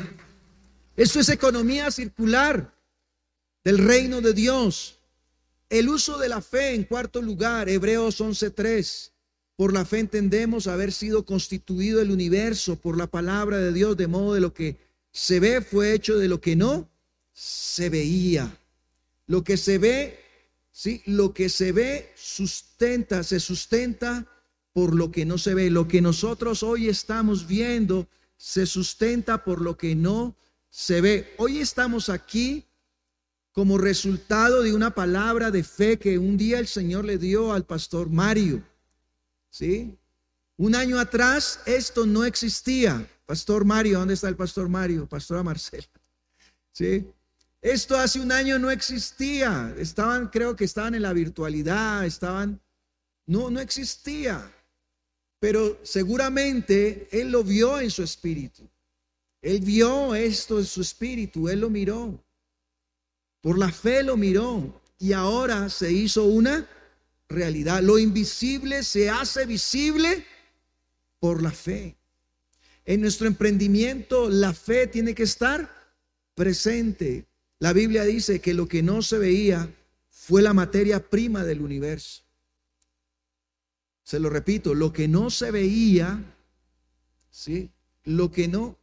Eso 0.94 1.18
es 1.18 1.30
economía 1.30 1.90
circular 1.90 2.74
del 3.64 3.78
reino 3.78 4.20
de 4.20 4.34
Dios. 4.34 4.98
El 5.70 5.88
uso 5.88 6.18
de 6.18 6.28
la 6.28 6.42
fe 6.42 6.74
en 6.74 6.84
cuarto 6.84 7.22
lugar, 7.22 7.70
Hebreos 7.70 8.20
11:3. 8.20 9.11
Por 9.56 9.72
la 9.72 9.84
fe 9.84 9.98
entendemos 9.98 10.66
haber 10.66 10.92
sido 10.92 11.24
constituido 11.24 12.00
el 12.00 12.10
universo 12.10 12.76
por 12.76 12.96
la 12.96 13.06
palabra 13.06 13.58
de 13.58 13.72
Dios, 13.72 13.96
de 13.96 14.06
modo 14.06 14.34
de 14.34 14.40
lo 14.40 14.54
que 14.54 14.78
se 15.10 15.40
ve 15.40 15.60
fue 15.60 15.92
hecho 15.92 16.18
de 16.18 16.28
lo 16.28 16.40
que 16.40 16.56
no 16.56 16.88
se 17.32 17.88
veía. 17.90 18.58
Lo 19.26 19.44
que 19.44 19.56
se 19.56 19.78
ve, 19.78 20.18
sí, 20.70 21.02
lo 21.06 21.32
que 21.34 21.48
se 21.48 21.72
ve 21.72 22.12
sustenta, 22.14 23.22
se 23.22 23.40
sustenta 23.40 24.26
por 24.72 24.94
lo 24.94 25.10
que 25.10 25.24
no 25.24 25.38
se 25.38 25.54
ve. 25.54 25.70
Lo 25.70 25.86
que 25.86 26.00
nosotros 26.00 26.62
hoy 26.62 26.88
estamos 26.88 27.46
viendo 27.46 28.08
se 28.36 28.66
sustenta 28.66 29.44
por 29.44 29.60
lo 29.60 29.76
que 29.76 29.94
no 29.94 30.34
se 30.70 31.00
ve. 31.00 31.34
Hoy 31.36 31.58
estamos 31.58 32.08
aquí 32.08 32.64
como 33.52 33.76
resultado 33.76 34.62
de 34.62 34.74
una 34.74 34.94
palabra 34.94 35.50
de 35.50 35.62
fe 35.62 35.98
que 35.98 36.18
un 36.18 36.38
día 36.38 36.58
el 36.58 36.66
Señor 36.66 37.04
le 37.04 37.18
dio 37.18 37.52
al 37.52 37.66
pastor 37.66 38.08
Mario. 38.08 38.64
¿Sí? 39.52 39.94
Un 40.56 40.74
año 40.74 40.98
atrás 40.98 41.60
esto 41.66 42.06
no 42.06 42.24
existía. 42.24 43.06
Pastor 43.26 43.64
Mario, 43.64 43.98
¿dónde 43.98 44.14
está 44.14 44.28
el 44.28 44.36
pastor 44.36 44.68
Mario? 44.68 45.06
Pastora 45.06 45.42
Marcela. 45.42 45.86
¿Sí? 46.72 47.06
Esto 47.60 47.96
hace 47.96 48.18
un 48.18 48.32
año 48.32 48.58
no 48.58 48.70
existía. 48.70 49.74
Estaban, 49.78 50.28
creo 50.28 50.56
que 50.56 50.64
estaban 50.64 50.94
en 50.94 51.02
la 51.02 51.12
virtualidad, 51.12 52.06
estaban, 52.06 52.60
no, 53.26 53.50
no 53.50 53.60
existía. 53.60 54.50
Pero 55.38 55.78
seguramente 55.82 57.08
Él 57.12 57.30
lo 57.30 57.44
vio 57.44 57.78
en 57.78 57.90
su 57.90 58.02
espíritu. 58.02 58.66
Él 59.42 59.60
vio 59.60 60.14
esto 60.14 60.58
en 60.58 60.64
su 60.64 60.80
espíritu, 60.80 61.48
Él 61.48 61.60
lo 61.60 61.68
miró. 61.68 62.24
Por 63.42 63.58
la 63.58 63.70
fe 63.70 64.02
lo 64.02 64.16
miró 64.16 64.80
y 64.98 65.12
ahora 65.12 65.68
se 65.68 65.92
hizo 65.92 66.24
una 66.24 66.66
realidad. 67.32 67.82
Lo 67.82 67.98
invisible 67.98 68.84
se 68.84 69.10
hace 69.10 69.46
visible 69.46 70.24
por 71.18 71.42
la 71.42 71.50
fe. 71.50 71.96
En 72.84 73.00
nuestro 73.00 73.26
emprendimiento 73.26 74.28
la 74.28 74.52
fe 74.52 74.86
tiene 74.86 75.14
que 75.14 75.22
estar 75.24 75.70
presente. 76.34 77.26
La 77.58 77.72
Biblia 77.72 78.04
dice 78.04 78.40
que 78.40 78.54
lo 78.54 78.66
que 78.66 78.82
no 78.82 79.02
se 79.02 79.18
veía 79.18 79.72
fue 80.08 80.42
la 80.42 80.52
materia 80.52 81.08
prima 81.10 81.44
del 81.44 81.62
universo. 81.62 82.22
Se 84.02 84.18
lo 84.18 84.30
repito, 84.30 84.74
lo 84.74 84.92
que 84.92 85.08
no 85.08 85.30
se 85.30 85.50
veía, 85.50 86.22
¿sí? 87.30 87.70
Lo 88.04 88.32
que 88.32 88.48
no 88.48 88.78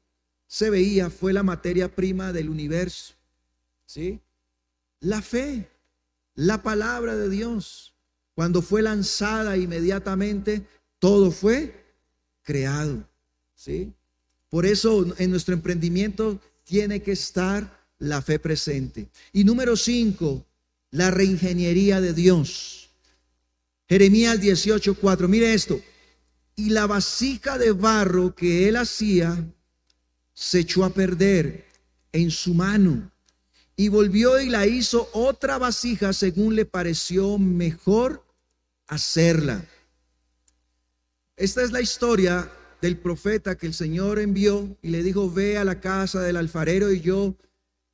se 0.47 0.69
veía 0.69 1.09
fue 1.09 1.33
la 1.33 1.43
materia 1.43 1.93
prima 1.93 2.33
del 2.33 2.49
universo. 2.49 3.15
¿Sí? 3.85 4.19
La 4.99 5.21
fe, 5.21 5.69
la 6.35 6.63
palabra 6.63 7.15
de 7.15 7.29
Dios. 7.29 7.93
Cuando 8.39 8.61
fue 8.61 8.81
lanzada 8.81 9.57
inmediatamente, 9.57 10.65
todo 10.97 11.29
fue 11.29 11.75
creado. 12.41 13.05
¿Sí? 13.53 13.91
Por 14.47 14.65
eso 14.65 15.13
en 15.17 15.31
nuestro 15.31 15.53
emprendimiento 15.53 16.39
tiene 16.63 17.01
que 17.01 17.11
estar 17.11 17.85
la 17.97 18.21
fe 18.21 18.39
presente. 18.39 19.09
Y 19.33 19.43
número 19.43 19.75
cinco, 19.75 20.45
la 20.91 21.11
reingeniería 21.11 21.99
de 21.99 22.13
Dios. 22.13 22.91
Jeremías 23.89 24.39
18:4. 24.39 25.27
Mire 25.27 25.53
esto. 25.53 25.81
Y 26.55 26.69
la 26.69 26.87
vasija 26.87 27.57
de 27.57 27.73
barro 27.73 28.33
que 28.33 28.69
él 28.69 28.77
hacía 28.77 29.51
se 30.33 30.59
echó 30.59 30.85
a 30.85 30.91
perder 30.91 31.65
en 32.13 32.31
su 32.31 32.53
mano 32.53 33.11
y 33.75 33.89
volvió 33.89 34.39
y 34.39 34.47
la 34.47 34.65
hizo 34.65 35.09
otra 35.11 35.57
vasija 35.57 36.13
según 36.13 36.55
le 36.55 36.63
pareció 36.63 37.37
mejor 37.37 38.28
hacerla. 38.89 39.63
Esta 41.37 41.63
es 41.63 41.71
la 41.71 41.79
historia 41.79 42.51
del 42.81 42.97
profeta 42.97 43.55
que 43.57 43.67
el 43.67 43.73
Señor 43.73 44.19
envió 44.19 44.77
y 44.81 44.89
le 44.89 45.03
dijo, 45.03 45.31
ve 45.31 45.57
a 45.57 45.63
la 45.63 45.79
casa 45.79 46.21
del 46.21 46.37
alfarero 46.37 46.91
y 46.91 46.99
yo 46.99 47.35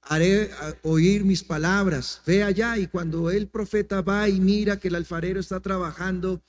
haré 0.01 0.49
oír 0.83 1.23
mis 1.23 1.43
palabras. 1.43 2.21
Ve 2.25 2.43
allá 2.43 2.77
y 2.77 2.87
cuando 2.87 3.29
el 3.29 3.47
profeta 3.47 4.01
va 4.01 4.27
y 4.29 4.39
mira 4.39 4.79
que 4.79 4.87
el 4.87 4.95
alfarero 4.95 5.39
está 5.39 5.59
trabajando 5.59 6.41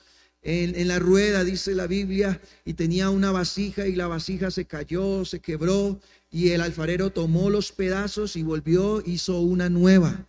en, 0.42 0.76
en, 0.76 0.88
la 0.88 1.00
rueda, 1.00 1.42
dice 1.42 1.74
la 1.74 1.88
Biblia, 1.88 2.40
y 2.64 2.74
tenía 2.74 3.10
una 3.10 3.32
vasija 3.32 3.86
y 3.88 3.96
la 3.96 4.06
vasija 4.06 4.50
se 4.50 4.64
cayó, 4.64 5.24
se 5.24 5.40
quebró 5.40 6.00
y 6.30 6.50
el 6.50 6.60
alfarero 6.60 7.10
tomó 7.10 7.50
los 7.50 7.72
pedazos 7.72 8.36
y 8.36 8.42
volvió, 8.42 9.02
hizo 9.04 9.40
una 9.40 9.68
nueva. 9.68 10.26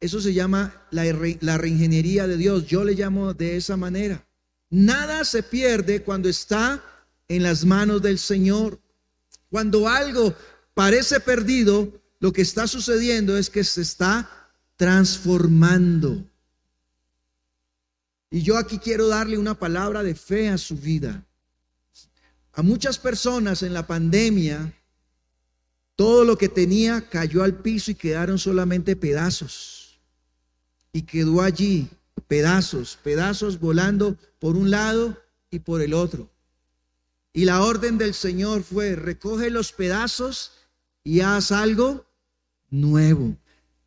Eso 0.00 0.20
se 0.20 0.34
llama 0.34 0.86
la, 0.90 1.04
la 1.40 1.58
reingeniería 1.58 2.26
de 2.26 2.36
Dios. 2.36 2.66
Yo 2.66 2.84
le 2.84 2.94
llamo 2.94 3.34
de 3.34 3.56
esa 3.56 3.76
manera. 3.76 4.26
Nada 4.68 5.24
se 5.24 5.42
pierde 5.42 6.02
cuando 6.02 6.28
está 6.28 6.82
en 7.28 7.42
las 7.42 7.64
manos 7.64 8.02
del 8.02 8.18
Señor. 8.18 8.80
Cuando 9.50 9.88
algo 9.88 10.34
parece 10.74 11.20
perdido, 11.20 12.02
lo 12.20 12.32
que 12.32 12.42
está 12.42 12.66
sucediendo 12.66 13.36
es 13.38 13.48
que 13.48 13.64
se 13.64 13.82
está 13.82 14.28
transformando. 14.76 16.24
Y 18.30 18.42
yo 18.42 18.58
aquí 18.58 18.78
quiero 18.78 19.08
darle 19.08 19.38
una 19.38 19.58
palabra 19.58 20.02
de 20.02 20.14
fe 20.14 20.48
a 20.48 20.58
su 20.58 20.76
vida. 20.76 21.24
A 22.52 22.62
muchas 22.62 22.98
personas 22.98 23.62
en 23.62 23.72
la 23.72 23.86
pandemia 23.86 24.72
todo 25.96 26.26
lo 26.26 26.36
que 26.36 26.50
tenía 26.50 27.08
cayó 27.08 27.42
al 27.42 27.54
piso 27.54 27.90
y 27.90 27.94
quedaron 27.94 28.38
solamente 28.38 28.96
pedazos. 28.96 29.85
Y 30.96 31.02
quedó 31.02 31.42
allí 31.42 31.90
pedazos, 32.26 32.98
pedazos 33.02 33.60
volando 33.60 34.16
por 34.38 34.56
un 34.56 34.70
lado 34.70 35.22
y 35.50 35.58
por 35.58 35.82
el 35.82 35.92
otro. 35.92 36.30
Y 37.34 37.44
la 37.44 37.62
orden 37.62 37.98
del 37.98 38.14
Señor 38.14 38.62
fue, 38.62 38.96
recoge 38.96 39.50
los 39.50 39.74
pedazos 39.74 40.52
y 41.04 41.20
haz 41.20 41.52
algo 41.52 42.06
nuevo. 42.70 43.36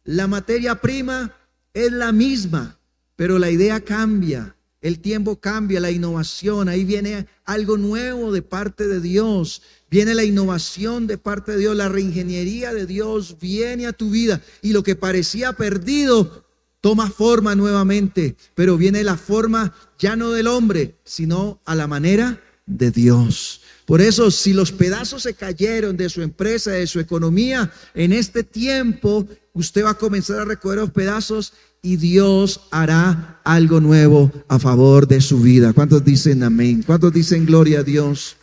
La 0.04 0.28
materia 0.28 0.82
prima 0.82 1.36
es 1.74 1.92
la 1.92 2.12
misma, 2.12 2.78
pero 3.16 3.40
la 3.40 3.50
idea 3.50 3.82
cambia. 3.82 4.56
El 4.80 5.00
tiempo 5.00 5.40
cambia, 5.40 5.80
la 5.80 5.90
innovación, 5.90 6.70
ahí 6.70 6.84
viene 6.86 7.26
algo 7.44 7.76
nuevo 7.76 8.32
de 8.32 8.44
parte 8.44 8.88
de 8.88 9.02
Dios, 9.02 9.64
viene 9.90 10.14
la 10.14 10.26
innovación 10.26 11.08
de 11.08 11.18
parte 11.18 11.54
de 11.54 11.58
Dios, 11.58 11.76
la 11.76 11.90
reingeniería 11.90 12.72
de 12.72 12.86
Dios 12.86 13.40
viene 13.42 13.88
a 13.88 13.94
tu 13.94 14.12
vida 14.12 14.44
y 14.62 14.74
lo 14.74 14.84
que 14.84 14.96
parecía 14.96 15.54
perdido 15.54 16.46
toma 16.82 17.10
forma 17.10 17.56
nuevamente, 17.56 18.36
pero 18.56 18.78
viene 18.78 19.04
la 19.04 19.18
forma 19.18 19.74
ya 19.98 20.16
no 20.16 20.32
del 20.32 20.48
hombre, 20.48 20.96
sino 21.04 21.60
a 21.66 21.76
la 21.76 21.88
manera 21.88 22.42
de 22.66 22.92
Dios. 22.92 23.62
Por 23.86 24.02
eso, 24.02 24.30
si 24.30 24.54
los 24.54 24.72
pedazos 24.72 25.24
se 25.24 25.34
cayeron 25.34 25.98
de 25.98 26.10
su 26.10 26.22
empresa, 26.22 26.72
de 26.72 26.88
su 26.88 27.00
economía, 27.00 27.72
en 27.96 28.14
este 28.14 28.44
tiempo 28.44 29.28
usted 29.54 29.84
va 29.84 29.92
a 29.92 29.98
comenzar 29.98 30.40
a 30.40 30.46
recoger 30.46 30.80
los 30.80 30.92
pedazos 30.92 31.54
y 31.82 31.98
Dios 31.98 32.62
hará 32.72 33.42
algo 33.44 33.80
nuevo 33.80 34.32
a 34.48 34.60
favor 34.60 35.08
de 35.08 35.22
su 35.22 35.40
vida. 35.40 35.74
¿Cuántos 35.74 36.06
dicen 36.06 36.44
amén? 36.44 36.84
¿Cuántos 36.86 37.12
dicen 37.12 37.46
gloria 37.46 37.80
a 37.80 37.84
Dios? 37.84 38.38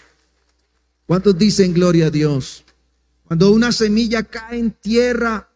¿Cuántos 1.07 1.38
dicen 1.38 1.72
gloria 1.72 2.07
a 2.07 2.11
Dios? 2.11 2.64
Cuando 3.25 3.51
una 3.51 3.72
semilla 3.72 4.25
cae 4.25 4.59
en 4.59 4.70
tierra, 4.72 5.49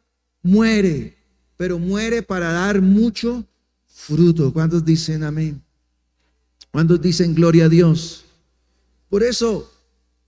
muere, 0.42 1.16
pero 1.61 1.79
muere 1.79 2.23
para 2.23 2.53
dar 2.53 2.81
mucho 2.81 3.44
fruto. 3.87 4.51
¿Cuántos 4.51 4.83
dicen 4.83 5.23
amén? 5.23 5.62
¿Cuántos 6.70 7.03
dicen 7.03 7.35
gloria 7.35 7.66
a 7.66 7.68
Dios? 7.68 8.25
Por 9.11 9.23
eso, 9.23 9.70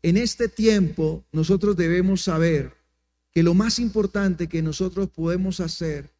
en 0.03 0.19
este 0.19 0.47
tiempo, 0.47 1.25
nosotros 1.33 1.75
debemos 1.75 2.21
saber 2.21 2.77
que 3.31 3.43
lo 3.43 3.55
más 3.55 3.79
importante 3.79 4.47
que 4.47 4.61
nosotros 4.61 5.09
podemos 5.09 5.61
hacer 5.61 6.11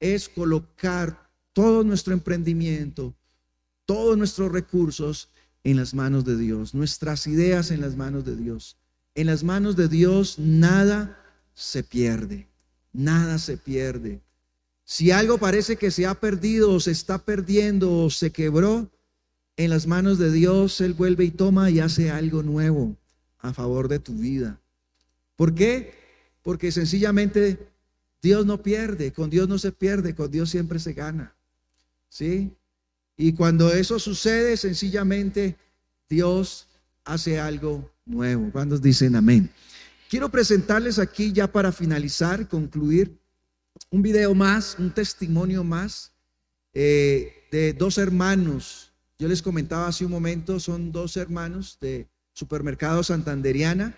es 0.00 0.28
colocar 0.28 1.30
todo 1.52 1.84
nuestro 1.84 2.12
emprendimiento, 2.12 3.14
todos 3.86 4.18
nuestros 4.18 4.50
recursos 4.50 5.28
en 5.62 5.76
las 5.76 5.94
manos 5.94 6.24
de 6.24 6.36
Dios, 6.36 6.74
nuestras 6.74 7.28
ideas 7.28 7.70
en 7.70 7.82
las 7.82 7.94
manos 7.94 8.24
de 8.24 8.34
Dios. 8.34 8.76
En 9.14 9.28
las 9.28 9.44
manos 9.44 9.76
de 9.76 9.86
Dios 9.86 10.40
nada 10.40 11.22
se 11.54 11.84
pierde, 11.84 12.48
nada 12.92 13.38
se 13.38 13.56
pierde. 13.56 14.20
Si 14.90 15.12
algo 15.12 15.38
parece 15.38 15.76
que 15.76 15.92
se 15.92 16.04
ha 16.04 16.14
perdido 16.14 16.72
o 16.72 16.80
se 16.80 16.90
está 16.90 17.24
perdiendo 17.24 17.96
o 17.96 18.10
se 18.10 18.32
quebró, 18.32 18.90
en 19.56 19.70
las 19.70 19.86
manos 19.86 20.18
de 20.18 20.32
Dios, 20.32 20.80
Él 20.80 20.94
vuelve 20.94 21.22
y 21.22 21.30
toma 21.30 21.70
y 21.70 21.78
hace 21.78 22.10
algo 22.10 22.42
nuevo 22.42 22.96
a 23.38 23.52
favor 23.52 23.86
de 23.86 24.00
tu 24.00 24.14
vida. 24.14 24.60
¿Por 25.36 25.54
qué? 25.54 25.94
Porque 26.42 26.72
sencillamente 26.72 27.68
Dios 28.20 28.44
no 28.46 28.64
pierde, 28.64 29.12
con 29.12 29.30
Dios 29.30 29.48
no 29.48 29.58
se 29.58 29.70
pierde, 29.70 30.16
con 30.16 30.28
Dios 30.28 30.50
siempre 30.50 30.80
se 30.80 30.92
gana. 30.92 31.36
¿Sí? 32.08 32.50
Y 33.16 33.34
cuando 33.34 33.72
eso 33.72 34.00
sucede, 34.00 34.56
sencillamente 34.56 35.56
Dios 36.08 36.66
hace 37.04 37.38
algo 37.38 37.88
nuevo. 38.04 38.50
¿Cuándo 38.50 38.76
dicen 38.76 39.14
amén? 39.14 39.50
Quiero 40.08 40.30
presentarles 40.30 40.98
aquí 40.98 41.32
ya 41.32 41.46
para 41.46 41.70
finalizar, 41.70 42.48
concluir, 42.48 43.19
un 43.90 44.02
video 44.02 44.34
más, 44.34 44.76
un 44.78 44.92
testimonio 44.92 45.64
más 45.64 46.12
eh, 46.74 47.46
de 47.50 47.72
dos 47.72 47.98
hermanos. 47.98 48.92
Yo 49.18 49.28
les 49.28 49.42
comentaba 49.42 49.88
hace 49.88 50.04
un 50.04 50.12
momento, 50.12 50.60
son 50.60 50.92
dos 50.92 51.16
hermanos 51.16 51.78
de 51.80 52.08
Supermercado 52.32 53.02
Santanderiana 53.02 53.96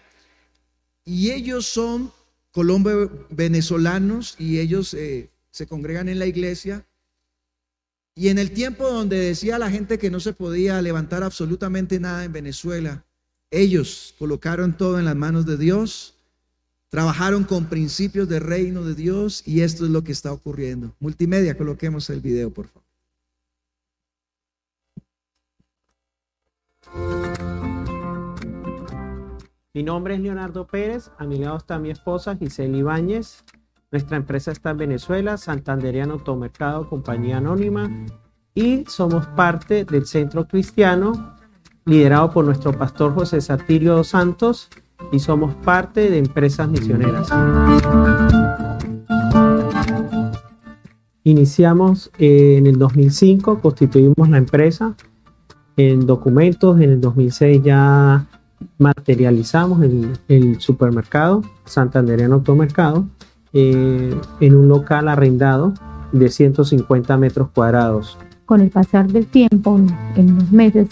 y 1.05 1.31
ellos 1.31 1.67
son 1.67 2.13
colombo 2.51 3.27
venezolanos 3.31 4.35
y 4.39 4.59
ellos 4.59 4.95
eh, 4.95 5.31
se 5.51 5.67
congregan 5.67 6.09
en 6.09 6.19
la 6.19 6.27
iglesia 6.27 6.87
y 8.15 8.29
en 8.29 8.39
el 8.39 8.53
tiempo 8.53 8.91
donde 8.91 9.19
decía 9.19 9.59
la 9.59 9.71
gente 9.71 9.99
que 9.99 10.11
no 10.11 10.21
se 10.21 10.35
podía 10.35 10.83
levantar 10.83 11.23
absolutamente 11.23 11.99
nada 11.99 12.25
en 12.25 12.33
Venezuela, 12.33 13.07
ellos 13.51 14.15
colocaron 14.19 14.77
todo 14.77 14.99
en 14.99 15.07
las 15.07 15.17
manos 15.17 15.47
de 15.47 15.57
Dios, 15.57 16.12
trabajaron 16.93 17.45
con 17.45 17.65
principios 17.65 18.29
de 18.29 18.39
reino 18.39 18.83
de 18.83 18.95
Dios 18.95 19.43
y 19.49 19.63
esto 19.63 19.87
es 19.87 19.91
lo 19.91 20.05
que 20.05 20.13
está 20.13 20.31
ocurriendo. 20.31 20.95
Multimedia, 21.01 21.57
coloquemos 21.57 22.11
el 22.11 22.21
video, 22.21 22.51
por 22.51 22.67
favor. 22.67 22.83
Mi 29.73 29.83
nombre 29.83 30.17
es 30.17 30.21
Leonardo 30.21 30.67
Pérez, 30.67 31.11
a 31.17 31.25
mi 31.25 31.39
lado 31.39 31.57
está 31.57 31.79
mi 31.79 31.89
esposa 31.89 32.37
Giselle 32.37 32.77
Ibáñez. 32.77 33.43
Nuestra 33.91 34.19
empresa 34.19 34.53
está 34.53 34.73
en 34.73 34.77
Venezuela, 34.77 35.39
Santanderiano 35.39 36.13
Automercado, 36.13 36.91
compañía 36.91 37.39
anónima, 37.39 37.91
y 38.55 38.85
somos 38.87 39.27
parte 39.29 39.87
del 39.87 40.05
Centro 40.05 40.47
Cristiano, 40.47 41.39
liderado 41.87 42.31
por 42.33 42.45
nuestro 42.45 42.77
pastor 42.77 43.15
José 43.15 43.41
Satirio 43.41 44.05
Santos, 44.05 44.69
y 45.11 45.19
somos 45.19 45.55
parte 45.57 46.11
de 46.11 46.19
Empresas 46.19 46.69
Misioneras. 46.69 47.29
Iniciamos 51.25 52.11
eh, 52.19 52.57
en 52.59 52.67
el 52.67 52.79
2005, 52.79 53.61
constituimos 53.61 54.29
la 54.29 54.39
empresa 54.39 54.95
en 55.77 56.07
documentos, 56.07 56.81
en 56.81 56.91
el 56.91 57.01
2006 57.01 57.63
ya 57.63 58.27
materializamos 58.79 59.83
el, 59.83 60.19
el 60.29 60.61
supermercado, 60.61 61.43
Santanderiano 61.65 62.37
Automercado, 62.37 63.07
eh, 63.53 64.15
en 64.41 64.55
un 64.55 64.69
local 64.69 65.09
arrendado 65.09 65.75
de 66.13 66.29
150 66.29 67.17
metros 67.17 67.51
cuadrados. 67.55 68.19
Con 68.47 68.61
el 68.61 68.71
pasar 68.71 69.11
del 69.11 69.27
tiempo, 69.27 69.79
en 70.17 70.37
los 70.37 70.51
meses, 70.51 70.89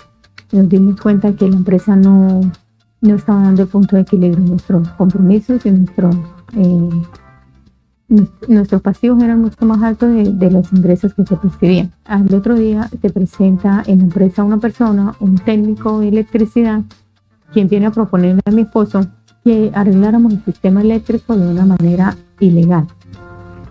nos 0.52 0.68
dimos 0.68 1.00
cuenta 1.00 1.34
que 1.34 1.48
la 1.48 1.56
empresa 1.56 1.96
no, 1.96 2.40
no 3.00 3.14
estaba 3.14 3.42
dando 3.42 3.62
el 3.62 3.68
punto 3.68 3.96
de 3.96 4.02
equilibrio. 4.02 4.44
Nuestros 4.44 4.88
compromisos 4.90 5.64
y 5.64 5.70
nuestros, 5.70 6.16
eh, 6.54 6.90
nuestros 8.48 8.82
pasivos 8.82 9.22
eran 9.22 9.40
mucho 9.40 9.64
más 9.64 9.82
altos 9.82 10.10
de, 10.12 10.50
los 10.50 10.72
ingresos 10.72 11.14
que 11.14 11.24
se 11.24 11.36
percibían. 11.36 11.92
Al 12.04 12.32
otro 12.34 12.54
día 12.54 12.88
se 13.00 13.10
presenta 13.10 13.82
en 13.86 13.98
la 13.98 14.04
empresa 14.04 14.44
una 14.44 14.58
persona, 14.58 15.14
un 15.20 15.36
técnico 15.36 16.00
de 16.00 16.08
electricidad, 16.08 16.82
quien 17.52 17.68
viene 17.68 17.86
a 17.86 17.90
proponerle 17.90 18.42
a 18.44 18.50
mi 18.50 18.62
esposo 18.62 19.06
que 19.44 19.70
arregláramos 19.74 20.32
el 20.32 20.44
sistema 20.44 20.82
eléctrico 20.82 21.36
de 21.36 21.48
una 21.48 21.64
manera 21.64 22.16
ilegal. 22.40 22.86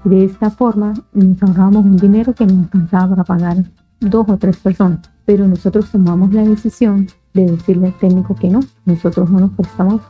De 0.03 0.23
esta 0.23 0.49
forma 0.49 0.93
nos 1.13 1.43
ahorramos 1.43 1.85
un 1.85 1.97
dinero 1.97 2.33
que 2.33 2.45
nos 2.45 2.63
alcanzaba 2.63 3.09
para 3.09 3.23
pagar 3.25 3.57
dos 3.99 4.27
o 4.29 4.37
tres 4.37 4.57
personas, 4.57 4.99
pero 5.25 5.47
nosotros 5.47 5.91
tomamos 5.91 6.33
la 6.33 6.43
decisión 6.43 7.07
de 7.33 7.45
decirle 7.45 7.87
al 7.87 7.97
técnico 7.97 8.35
que 8.35 8.49
no, 8.49 8.59
nosotros 8.85 9.29
no 9.29 9.39
nos 9.39 9.51
prestamos 9.51 10.01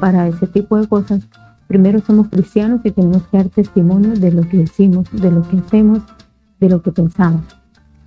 para 0.00 0.28
ese 0.28 0.46
tipo 0.46 0.78
de 0.78 0.86
cosas. 0.86 1.22
Primero 1.66 2.00
somos 2.00 2.28
cristianos 2.28 2.80
y 2.84 2.90
tenemos 2.90 3.22
que 3.24 3.38
dar 3.38 3.48
testimonio 3.48 4.14
de 4.14 4.32
lo 4.32 4.42
que 4.48 4.58
decimos, 4.58 5.06
de 5.12 5.30
lo 5.30 5.42
que 5.48 5.58
hacemos, 5.58 6.00
de 6.60 6.68
lo 6.68 6.82
que 6.82 6.92
pensamos. 6.92 7.42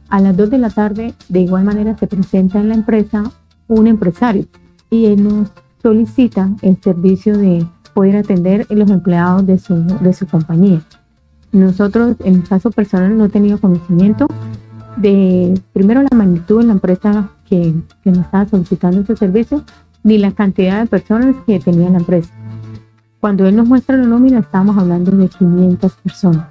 A 0.09 0.21
las 0.21 0.37
dos 0.37 0.49
de 0.49 0.57
la 0.57 0.69
tarde, 0.69 1.13
de 1.27 1.41
igual 1.41 1.65
manera, 1.65 1.97
se 1.97 2.07
presenta 2.07 2.59
en 2.59 2.69
la 2.69 2.75
empresa 2.75 3.23
un 3.67 3.87
empresario 3.87 4.45
y 4.89 5.05
él 5.05 5.23
nos 5.23 5.51
solicita 5.81 6.49
el 6.61 6.81
servicio 6.81 7.37
de 7.37 7.67
poder 7.93 8.17
atender 8.17 8.65
a 8.69 8.73
los 8.73 8.89
empleados 8.89 9.45
de 9.45 9.57
su, 9.59 9.83
de 9.83 10.13
su 10.13 10.27
compañía. 10.27 10.81
Nosotros, 11.51 12.15
en 12.23 12.35
el 12.35 12.43
caso 12.47 12.71
personal, 12.71 13.17
no 13.17 13.29
tenía 13.29 13.57
conocimiento 13.57 14.27
de, 14.97 15.59
primero, 15.73 16.03
la 16.03 16.15
magnitud 16.15 16.59
de 16.59 16.67
la 16.67 16.73
empresa 16.73 17.31
que, 17.49 17.73
que 18.03 18.11
nos 18.11 18.25
estaba 18.25 18.47
solicitando 18.47 19.01
ese 19.01 19.15
servicio, 19.15 19.63
ni 20.03 20.17
la 20.17 20.31
cantidad 20.31 20.81
de 20.81 20.87
personas 20.87 21.35
que 21.45 21.59
tenía 21.59 21.89
la 21.89 21.99
empresa. 21.99 22.33
Cuando 23.19 23.47
él 23.47 23.55
nos 23.55 23.67
muestra 23.67 23.97
la 23.97 24.05
nómina, 24.05 24.39
estábamos 24.39 24.77
hablando 24.77 25.11
de 25.11 25.27
500 25.27 25.93
personas. 25.95 26.47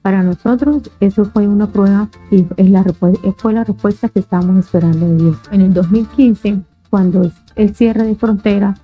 Para 0.00 0.22
nosotros, 0.22 0.90
eso 1.00 1.24
fue 1.24 1.48
una 1.48 1.66
prueba 1.66 2.08
y 2.30 2.46
es 2.56 2.70
la, 2.70 2.84
fue 3.36 3.52
la 3.52 3.64
respuesta 3.64 4.08
que 4.08 4.20
estábamos 4.20 4.64
esperando 4.64 5.08
de 5.08 5.16
Dios. 5.16 5.38
En 5.50 5.62
el 5.62 5.72
2015, 5.72 6.60
cuando 6.90 7.30
el 7.56 7.74
cierre 7.74 8.04
de 8.04 8.14
frontera 8.14 8.74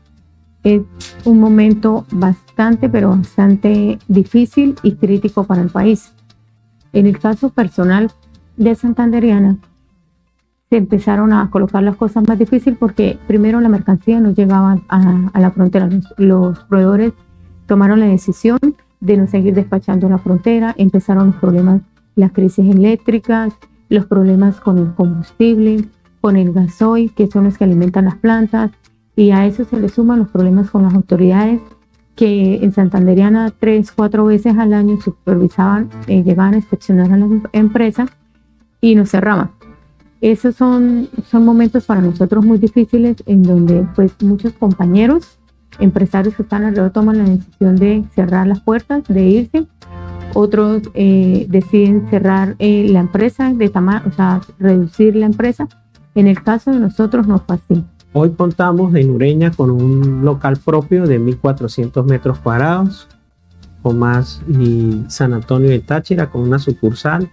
es 0.63 0.83
un 1.25 1.41
momento 1.41 2.05
bastante, 2.11 2.89
pero 2.89 3.11
bastante 3.11 3.99
difícil 4.09 4.77
y 4.83 4.93
crítico 4.93 5.45
para 5.45 5.63
el 5.63 5.69
país. 5.69 6.13
En 6.93 7.07
el 7.07 7.19
caso 7.19 7.51
personal 7.51 8.11
de 8.57 8.75
Santanderiana, 8.75 9.59
se 10.71 10.77
empezaron 10.77 11.33
a 11.33 11.51
colocar 11.51 11.83
las 11.83 11.97
cosas 11.97 12.27
más 12.29 12.39
difíciles 12.39 12.79
porque 12.79 13.19
primero 13.27 13.61
la 13.61 13.69
mercancía 13.69 14.21
no 14.21 14.31
llegaba 14.31 14.79
a, 14.89 15.31
a 15.33 15.41
la 15.41 15.51
frontera. 15.51 15.89
Los, 16.17 16.61
proveedores 16.61 17.13
tomaron 17.67 17.99
la 17.99 18.07
decisión 18.07 18.59
de 19.01 19.17
no 19.17 19.27
seguir 19.27 19.55
despachando 19.55 20.09
la 20.09 20.19
frontera, 20.19 20.75
empezaron 20.79 21.29
los 21.29 21.37
problemas, 21.37 21.83
las 22.15 22.31
crisis 22.31 22.73
eléctricas, 22.73 23.53
los 23.89 24.07
problemas 24.07 24.61
con 24.61 24.79
el 24.79 24.95
combustible, 24.95 25.85
con 26.21 26.37
el 26.37 26.53
gasoil, 26.53 27.13
que 27.15 27.27
son 27.27 27.45
los 27.45 27.59
que 27.59 27.65
alimentan 27.65 28.05
las 28.05 28.17
plantas, 28.17 28.71
y 29.17 29.33
a 29.33 29.47
eso 29.47 29.65
se 29.65 29.81
le 29.81 29.89
suman 29.89 30.21
los 30.21 30.29
problemas 30.29 30.71
con 30.71 30.85
las 30.85 30.95
autoridades 30.95 31.61
que 32.15 32.57
en 32.63 32.73
Santanderiana 32.73 33.53
tres, 33.59 33.91
cuatro 33.93 34.27
veces 34.27 34.57
al 34.57 34.73
año 34.73 35.01
supervisaban, 35.01 35.89
eh, 36.07 36.23
llegaban 36.23 36.55
a 36.55 36.59
inspeccionar 36.59 37.13
a 37.13 37.17
la 37.17 37.27
empresa 37.53 38.07
y 38.81 38.95
nos 38.95 39.11
cerraban. 39.11 39.51
Esos 40.21 40.55
son, 40.55 41.09
son 41.31 41.45
momentos 41.45 41.87
para 41.87 42.01
nosotros 42.01 42.45
muy 42.45 42.59
difíciles 42.59 43.17
en 43.27 43.43
donde 43.43 43.87
pues 43.95 44.13
muchos 44.23 44.53
compañeros, 44.53 45.39
empresarios 45.79 46.35
que 46.35 46.43
están 46.43 46.65
alrededor 46.65 46.91
toman 46.91 47.19
la 47.19 47.25
decisión 47.25 47.77
de 47.77 48.05
cerrar 48.15 48.47
las 48.47 48.61
puertas, 48.61 49.05
de 49.09 49.23
irse. 49.23 49.67
Otros 50.35 50.83
eh, 50.95 51.47
deciden 51.49 52.09
cerrar 52.11 52.55
eh, 52.59 52.87
la 52.89 53.01
empresa, 53.01 53.53
de 53.53 53.67
o 53.67 54.13
sea, 54.13 54.41
reducir 54.59 55.17
la 55.17 55.27
empresa 55.27 55.69
en 56.15 56.27
el 56.27 56.43
caso 56.43 56.73
de 56.73 56.81
nosotros 56.81 57.27
no 57.27 57.39
fue 57.39 57.57
así. 57.57 57.85
Hoy 58.13 58.31
contamos 58.31 58.95
en 58.95 59.11
Ureña 59.11 59.53
con 59.53 59.71
un 59.71 60.25
local 60.25 60.59
propio 60.65 61.07
de 61.07 61.21
1.400 61.21 62.05
metros 62.05 62.41
cuadrados, 62.41 63.09
con 63.83 63.99
más 63.99 64.43
y 64.49 65.05
San 65.09 65.33
Antonio 65.33 65.71
de 65.71 65.79
Táchira 65.79 66.31
con 66.31 66.43
una 66.43 66.59
sucursal 66.59 67.31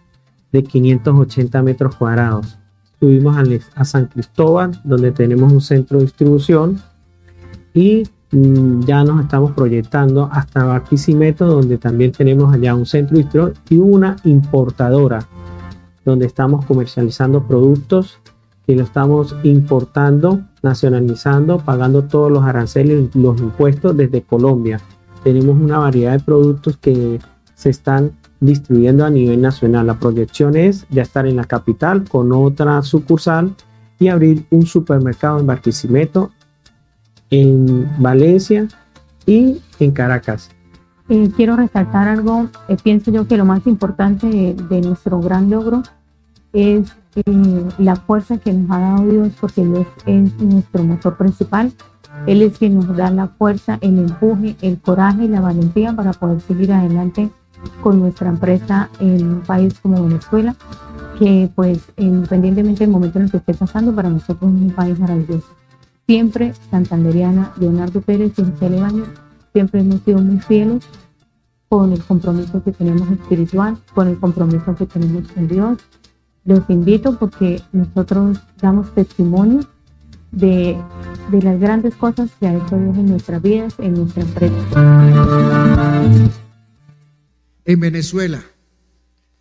de 0.51 0.63
580 0.63 1.61
metros 1.63 1.95
cuadrados. 1.95 2.57
Subimos 2.99 3.37
a, 3.75 3.85
San 3.85 4.07
Cristóbal, 4.07 4.79
donde 4.83 5.11
tenemos 5.11 5.53
un 5.53 5.61
centro 5.61 5.99
de 5.99 6.05
distribución 6.05 6.81
y 7.73 8.03
mm, 8.31 8.81
ya 8.81 9.03
nos 9.03 9.21
estamos 9.21 9.51
proyectando 9.51 10.29
hasta 10.31 10.63
Barquisimeto, 10.63 11.45
donde 11.45 11.77
también 11.77 12.11
tenemos 12.11 12.53
allá 12.53 12.73
un 12.73 12.87
centro 12.87 13.17
de 13.17 13.23
distribución 13.23 13.63
y 13.69 13.77
una 13.77 14.15
importadora, 14.23 15.27
donde 16.03 16.25
estamos 16.25 16.65
comercializando 16.65 17.43
productos 17.47 18.19
que 18.65 18.75
lo 18.75 18.83
estamos 18.83 19.33
importando, 19.43 20.41
nacionalizando, 20.61 21.59
pagando 21.59 22.03
todos 22.03 22.29
los 22.29 22.43
aranceles 22.43 23.09
y 23.15 23.19
los 23.19 23.39
impuestos 23.39 23.95
desde 23.95 24.23
Colombia. 24.23 24.81
Tenemos 25.23 25.55
una 25.55 25.77
variedad 25.77 26.13
de 26.13 26.19
productos 26.19 26.77
que 26.77 27.19
se 27.55 27.69
están 27.69 28.11
distribuyendo 28.39 29.05
a 29.05 29.09
nivel 29.09 29.41
nacional. 29.41 29.87
La 29.87 29.99
proyección 29.99 30.55
es 30.55 30.85
ya 30.89 31.01
estar 31.01 31.25
en 31.25 31.35
la 31.35 31.45
capital 31.45 32.03
con 32.07 32.31
otra 32.31 32.81
sucursal 32.81 33.55
y 33.99 34.09
abrir 34.09 34.45
un 34.51 34.65
supermercado 34.65 35.39
en 35.39 35.47
Barquisimeto, 35.47 36.31
en 37.29 37.89
Valencia 37.99 38.67
y 39.25 39.61
en 39.79 39.91
Caracas. 39.91 40.49
Eh, 41.09 41.31
quiero 41.35 41.55
resaltar 41.55 42.07
algo, 42.07 42.49
eh, 42.67 42.77
pienso 42.81 43.11
yo 43.11 43.27
que 43.27 43.37
lo 43.37 43.45
más 43.45 43.65
importante 43.65 44.27
de, 44.27 44.53
de 44.53 44.81
nuestro 44.81 45.19
gran 45.21 45.49
logro 45.49 45.81
es 46.51 46.93
eh, 47.15 47.63
la 47.77 47.95
fuerza 47.95 48.37
que 48.37 48.53
nos 48.53 48.69
ha 48.69 48.79
dado 48.79 49.07
Dios, 49.07 49.29
porque 49.39 49.63
Dios 49.63 49.87
es 50.05 50.39
nuestro 50.39 50.83
motor 50.83 51.17
principal. 51.17 51.71
Él 52.25 52.41
es 52.41 52.57
quien 52.57 52.75
nos 52.75 52.95
da 52.95 53.09
la 53.09 53.27
fuerza, 53.27 53.77
el 53.81 53.99
empuje, 53.99 54.55
el 54.61 54.79
coraje 54.79 55.25
y 55.25 55.27
la 55.27 55.39
valentía 55.39 55.95
para 55.95 56.13
poder 56.13 56.41
seguir 56.41 56.73
adelante 56.73 57.29
con 57.81 57.99
nuestra 57.99 58.29
empresa 58.29 58.89
en 58.99 59.27
un 59.27 59.41
país 59.41 59.79
como 59.81 60.03
Venezuela, 60.03 60.55
que 61.19 61.49
pues 61.55 61.79
independientemente 61.97 62.83
del 62.83 62.91
momento 62.91 63.19
en 63.19 63.25
el 63.25 63.31
que 63.31 63.37
esté 63.37 63.53
pasando, 63.53 63.93
para 63.93 64.09
nosotros 64.09 64.53
es 64.53 64.61
un 64.61 64.71
país 64.71 64.99
maravilloso. 64.99 65.47
Siempre 66.05 66.53
santanderiana, 66.71 67.51
Leonardo 67.59 68.01
Pérez 68.01 68.33
y 68.37 68.43
José 68.43 68.69
siempre 69.53 69.81
hemos 69.81 70.01
sido 70.01 70.19
muy 70.19 70.39
fieles 70.39 70.85
con 71.69 71.91
el 71.91 72.03
compromiso 72.03 72.63
que 72.63 72.71
tenemos 72.71 73.09
espiritual, 73.09 73.77
con 73.93 74.07
el 74.07 74.17
compromiso 74.17 74.75
que 74.75 74.85
tenemos 74.85 75.29
con 75.31 75.47
Dios. 75.47 75.79
Los 76.45 76.69
invito 76.69 77.17
porque 77.17 77.61
nosotros 77.73 78.39
damos 78.61 78.93
testimonio 78.93 79.61
de, 80.31 80.77
de 81.31 81.41
las 81.41 81.59
grandes 81.59 81.95
cosas 81.95 82.29
que 82.39 82.47
ha 82.47 82.55
hecho 82.55 82.77
Dios 82.77 82.97
en 82.97 83.09
nuestras 83.09 83.41
vidas, 83.41 83.75
en 83.79 83.95
nuestra 83.95 84.23
empresa. 84.23 84.55
En 87.67 87.81
Venezuela, 87.81 88.45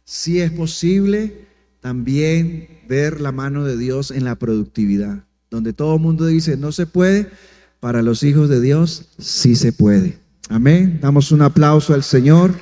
si 0.05 0.41
es 0.41 0.51
posible 0.51 1.47
también 1.81 2.81
ver 2.89 3.21
la 3.21 3.31
mano 3.31 3.63
de 3.63 3.77
Dios 3.77 4.11
en 4.11 4.25
la 4.25 4.35
productividad, 4.35 5.25
donde 5.49 5.73
todo 5.73 5.95
el 5.95 6.01
mundo 6.01 6.27
dice 6.27 6.57
no 6.57 6.73
se 6.73 6.87
puede, 6.87 7.31
para 7.79 8.03
los 8.03 8.25
hijos 8.25 8.49
de 8.49 8.61
Dios 8.61 9.11
sí 9.17 9.55
se 9.55 9.73
puede. 9.73 10.19
Amén. 10.49 10.99
Damos 11.01 11.31
un 11.31 11.41
aplauso 11.41 11.95
al 11.95 12.03
Señor. 12.03 12.53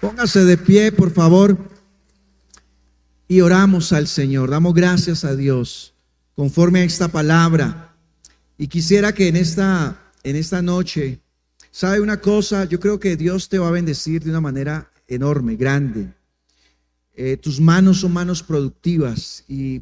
Póngase 0.00 0.44
de 0.44 0.56
pie, 0.56 0.92
por 0.92 1.10
favor. 1.10 1.58
Y 3.26 3.40
oramos 3.40 3.92
al 3.92 4.06
Señor. 4.06 4.50
Damos 4.50 4.74
gracias 4.74 5.24
a 5.24 5.34
Dios 5.34 5.94
conforme 6.36 6.82
a 6.82 6.84
esta 6.84 7.08
palabra. 7.08 7.96
Y 8.56 8.68
quisiera 8.68 9.12
que 9.12 9.26
en 9.26 9.34
esta, 9.34 10.00
en 10.22 10.36
esta 10.36 10.62
noche, 10.62 11.18
¿sabe 11.70 12.00
una 12.00 12.20
cosa? 12.20 12.64
Yo 12.64 12.80
creo 12.80 12.98
que 13.00 13.16
Dios 13.16 13.48
te 13.48 13.58
va 13.58 13.68
a 13.68 13.72
bendecir 13.72 14.22
de 14.22 14.30
una 14.30 14.40
manera 14.40 14.90
enorme, 15.08 15.56
grande. 15.56 16.12
Eh, 17.14 17.36
tus 17.36 17.60
manos 17.60 18.00
son 18.00 18.12
manos 18.12 18.42
productivas 18.42 19.44
y 19.48 19.80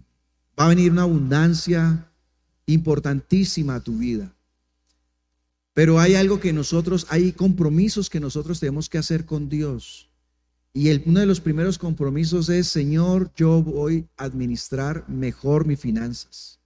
va 0.58 0.66
a 0.66 0.68
venir 0.68 0.90
una 0.90 1.02
abundancia 1.02 2.10
importantísima 2.66 3.76
a 3.76 3.80
tu 3.80 3.98
vida. 3.98 4.34
Pero 5.72 6.00
hay 6.00 6.16
algo 6.16 6.40
que 6.40 6.52
nosotros, 6.52 7.06
hay 7.08 7.32
compromisos 7.32 8.10
que 8.10 8.18
nosotros 8.18 8.58
tenemos 8.58 8.88
que 8.88 8.98
hacer 8.98 9.24
con 9.24 9.48
Dios. 9.48 10.08
Y 10.72 10.90
uno 11.08 11.20
de 11.20 11.26
los 11.26 11.40
primeros 11.40 11.78
compromisos 11.78 12.48
es, 12.48 12.68
Señor, 12.68 13.32
yo 13.36 13.62
voy 13.62 14.08
a 14.16 14.24
administrar 14.24 15.08
mejor 15.08 15.66
mis 15.66 15.80
finanzas. 15.80 16.58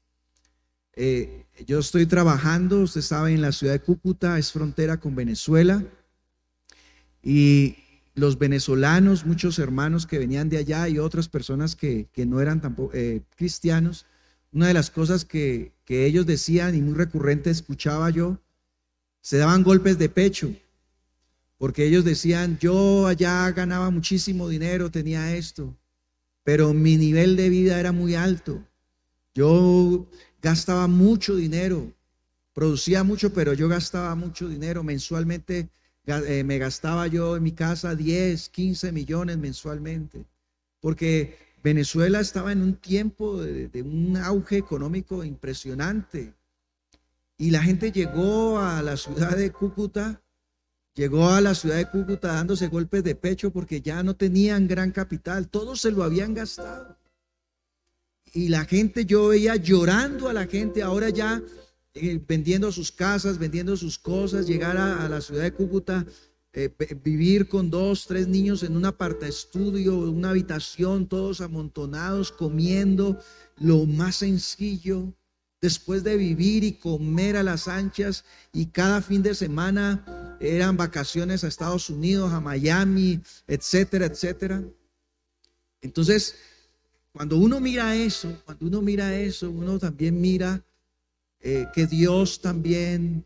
Eh, 0.94 1.46
yo 1.66 1.78
estoy 1.78 2.06
trabajando, 2.06 2.80
usted 2.80 3.00
sabe, 3.00 3.32
en 3.32 3.42
la 3.42 3.52
ciudad 3.52 3.74
de 3.74 3.80
Cúcuta, 3.80 4.38
es 4.38 4.52
frontera 4.52 4.98
con 4.98 5.14
Venezuela. 5.14 5.84
Y 7.22 7.76
los 8.14 8.38
venezolanos, 8.38 9.24
muchos 9.24 9.58
hermanos 9.58 10.06
que 10.06 10.18
venían 10.18 10.48
de 10.48 10.58
allá 10.58 10.88
y 10.88 10.98
otras 10.98 11.28
personas 11.28 11.76
que, 11.76 12.08
no 12.26 12.40
eran 12.40 12.60
tampoco 12.60 12.92
eh, 12.94 13.22
cristianos, 13.36 14.06
una 14.52 14.68
de 14.68 14.74
las 14.74 14.90
cosas 14.90 15.24
que, 15.24 15.72
que 15.84 16.04
ellos 16.06 16.26
decían 16.26 16.74
y 16.74 16.82
muy 16.82 16.94
recurrente 16.94 17.50
escuchaba 17.50 18.10
yo, 18.10 18.38
se 19.20 19.38
daban 19.38 19.62
golpes 19.62 19.98
de 19.98 20.08
pecho, 20.08 20.54
porque 21.56 21.86
ellos 21.86 22.04
decían, 22.04 22.58
yo 22.58 23.06
allá 23.06 23.50
ganaba 23.52 23.90
muchísimo 23.90 24.48
dinero, 24.48 24.90
tenía 24.90 25.36
esto, 25.36 25.76
pero 26.42 26.74
mi 26.74 26.96
nivel 26.96 27.36
de 27.36 27.48
vida 27.48 27.78
era 27.78 27.92
muy 27.92 28.14
alto. 28.14 28.66
Yo 29.34 30.08
gastaba 30.42 30.88
mucho 30.88 31.36
dinero, 31.36 31.92
producía 32.52 33.04
mucho, 33.04 33.32
pero 33.32 33.54
yo 33.54 33.68
gastaba 33.68 34.14
mucho 34.14 34.48
dinero. 34.48 34.82
Mensualmente 34.82 35.68
eh, 36.06 36.44
me 36.44 36.58
gastaba 36.58 37.06
yo 37.06 37.36
en 37.36 37.44
mi 37.44 37.52
casa 37.52 37.94
10, 37.94 38.48
15 38.48 38.92
millones 38.92 39.38
mensualmente, 39.38 40.26
porque 40.80 41.38
Venezuela 41.62 42.20
estaba 42.20 42.50
en 42.50 42.60
un 42.60 42.74
tiempo 42.74 43.40
de 43.40 43.82
un 43.82 44.16
auge 44.16 44.58
económico 44.58 45.22
impresionante. 45.22 46.34
Y 47.38 47.50
la 47.50 47.62
gente 47.62 47.92
llegó 47.92 48.58
a 48.58 48.82
la 48.82 48.96
ciudad 48.96 49.36
de 49.36 49.50
Cúcuta, 49.52 50.22
llegó 50.94 51.28
a 51.28 51.40
la 51.40 51.54
ciudad 51.54 51.76
de 51.76 51.88
Cúcuta 51.88 52.34
dándose 52.34 52.66
golpes 52.66 53.04
de 53.04 53.14
pecho 53.14 53.52
porque 53.52 53.80
ya 53.80 54.02
no 54.02 54.14
tenían 54.14 54.68
gran 54.68 54.90
capital, 54.90 55.48
todos 55.48 55.80
se 55.80 55.92
lo 55.92 56.02
habían 56.02 56.34
gastado. 56.34 56.96
Y 58.32 58.48
la 58.48 58.64
gente, 58.64 59.04
yo 59.04 59.28
veía 59.28 59.56
llorando 59.56 60.28
a 60.28 60.32
la 60.32 60.46
gente, 60.46 60.82
ahora 60.82 61.10
ya 61.10 61.42
eh, 61.94 62.20
vendiendo 62.26 62.72
sus 62.72 62.90
casas, 62.90 63.38
vendiendo 63.38 63.76
sus 63.76 63.98
cosas, 63.98 64.46
llegar 64.46 64.78
a, 64.78 65.08
la 65.08 65.20
ciudad 65.20 65.42
de 65.42 65.52
Cúcuta, 65.52 66.06
eh, 66.54 66.70
vivir 67.04 67.48
con 67.48 67.70
dos, 67.70 68.06
tres 68.06 68.28
niños 68.28 68.62
en 68.62 68.76
un 68.76 68.86
aparta 68.86 69.26
estudio, 69.26 69.98
una 69.98 70.30
habitación, 70.30 71.06
todos 71.06 71.42
amontonados, 71.42 72.32
comiendo 72.32 73.18
lo 73.58 73.84
más 73.84 74.16
sencillo 74.16 75.12
después 75.60 76.02
de 76.02 76.16
vivir 76.16 76.64
y 76.64 76.72
comer 76.72 77.36
a 77.36 77.42
las 77.42 77.68
anchas 77.68 78.24
y 78.52 78.66
cada 78.66 79.00
fin 79.00 79.22
de 79.22 79.34
semana 79.34 80.36
eran 80.40 80.76
vacaciones 80.76 81.44
a 81.44 81.48
Estados 81.48 81.88
Unidos, 81.88 82.32
a 82.32 82.40
Miami, 82.40 83.20
etcétera, 83.46 84.06
etcétera. 84.06 84.64
Entonces, 85.80 86.34
cuando 87.12 87.36
uno 87.36 87.60
mira 87.60 87.94
eso, 87.94 88.40
cuando 88.44 88.66
uno 88.66 88.82
mira 88.82 89.18
eso, 89.18 89.50
uno 89.50 89.78
también 89.78 90.20
mira 90.20 90.64
eh, 91.40 91.66
que 91.74 91.86
Dios 91.86 92.40
también 92.40 93.24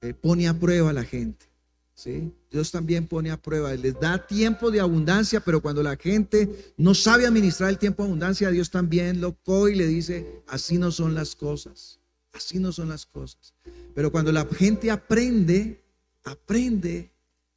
eh, 0.00 0.14
pone 0.14 0.48
a 0.48 0.58
prueba 0.58 0.90
a 0.90 0.92
la 0.92 1.04
gente. 1.04 1.46
¿sí? 1.94 2.32
Dios 2.50 2.70
también 2.70 3.08
pone 3.08 3.30
a 3.30 3.42
prueba, 3.42 3.74
les 3.74 3.98
da 3.98 4.24
tiempo 4.24 4.70
de 4.70 4.78
abundancia, 4.78 5.40
pero 5.40 5.60
cuando 5.60 5.82
la 5.82 5.96
gente 5.96 6.72
no 6.76 6.94
sabe 6.94 7.26
administrar 7.26 7.70
el 7.70 7.78
tiempo 7.78 8.02
de 8.02 8.08
abundancia, 8.08 8.50
Dios 8.50 8.70
también 8.70 9.20
lo 9.20 9.34
coge 9.42 9.72
y 9.72 9.76
le 9.76 9.86
dice, 9.86 10.42
así 10.46 10.78
no 10.78 10.92
son 10.92 11.14
las 11.14 11.34
cosas, 11.34 11.98
así 12.32 12.60
no 12.60 12.70
son 12.70 12.88
las 12.88 13.04
cosas. 13.04 13.52
Pero 13.94 14.12
cuando 14.12 14.30
la 14.30 14.46
gente 14.46 14.92
aprende, 14.92 15.82
aprende, 16.24 17.10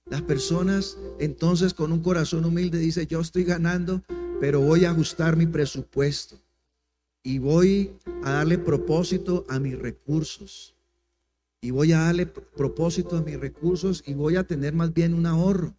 las 0.06 0.24
personas 0.24 0.98
entonces 1.20 1.74
con 1.74 1.92
un 1.92 2.02
corazón 2.02 2.44
humilde 2.44 2.80
dice, 2.80 3.06
yo 3.06 3.22
estoy 3.22 3.44
ganando, 3.44 4.04
pero 4.42 4.60
voy 4.60 4.86
a 4.86 4.90
ajustar 4.90 5.38
mi 5.38 5.46
presupuesto 5.46 6.36
y 7.22 7.38
voy 7.38 7.96
a 8.24 8.32
darle 8.32 8.58
propósito 8.58 9.46
a 9.48 9.60
mis 9.60 9.78
recursos 9.78 10.74
y 11.62 11.70
voy 11.70 11.94
a 11.94 12.00
darle 12.00 12.26
propósito 12.26 13.18
a 13.18 13.22
mis 13.22 13.40
recursos 13.40 14.04
y 14.04 14.16
voy 14.16 14.38
a 14.38 14.44
tener 14.44 14.74
más 14.74 14.92
bien 14.96 15.14
un 15.14 15.28
ahorro. 15.28 15.76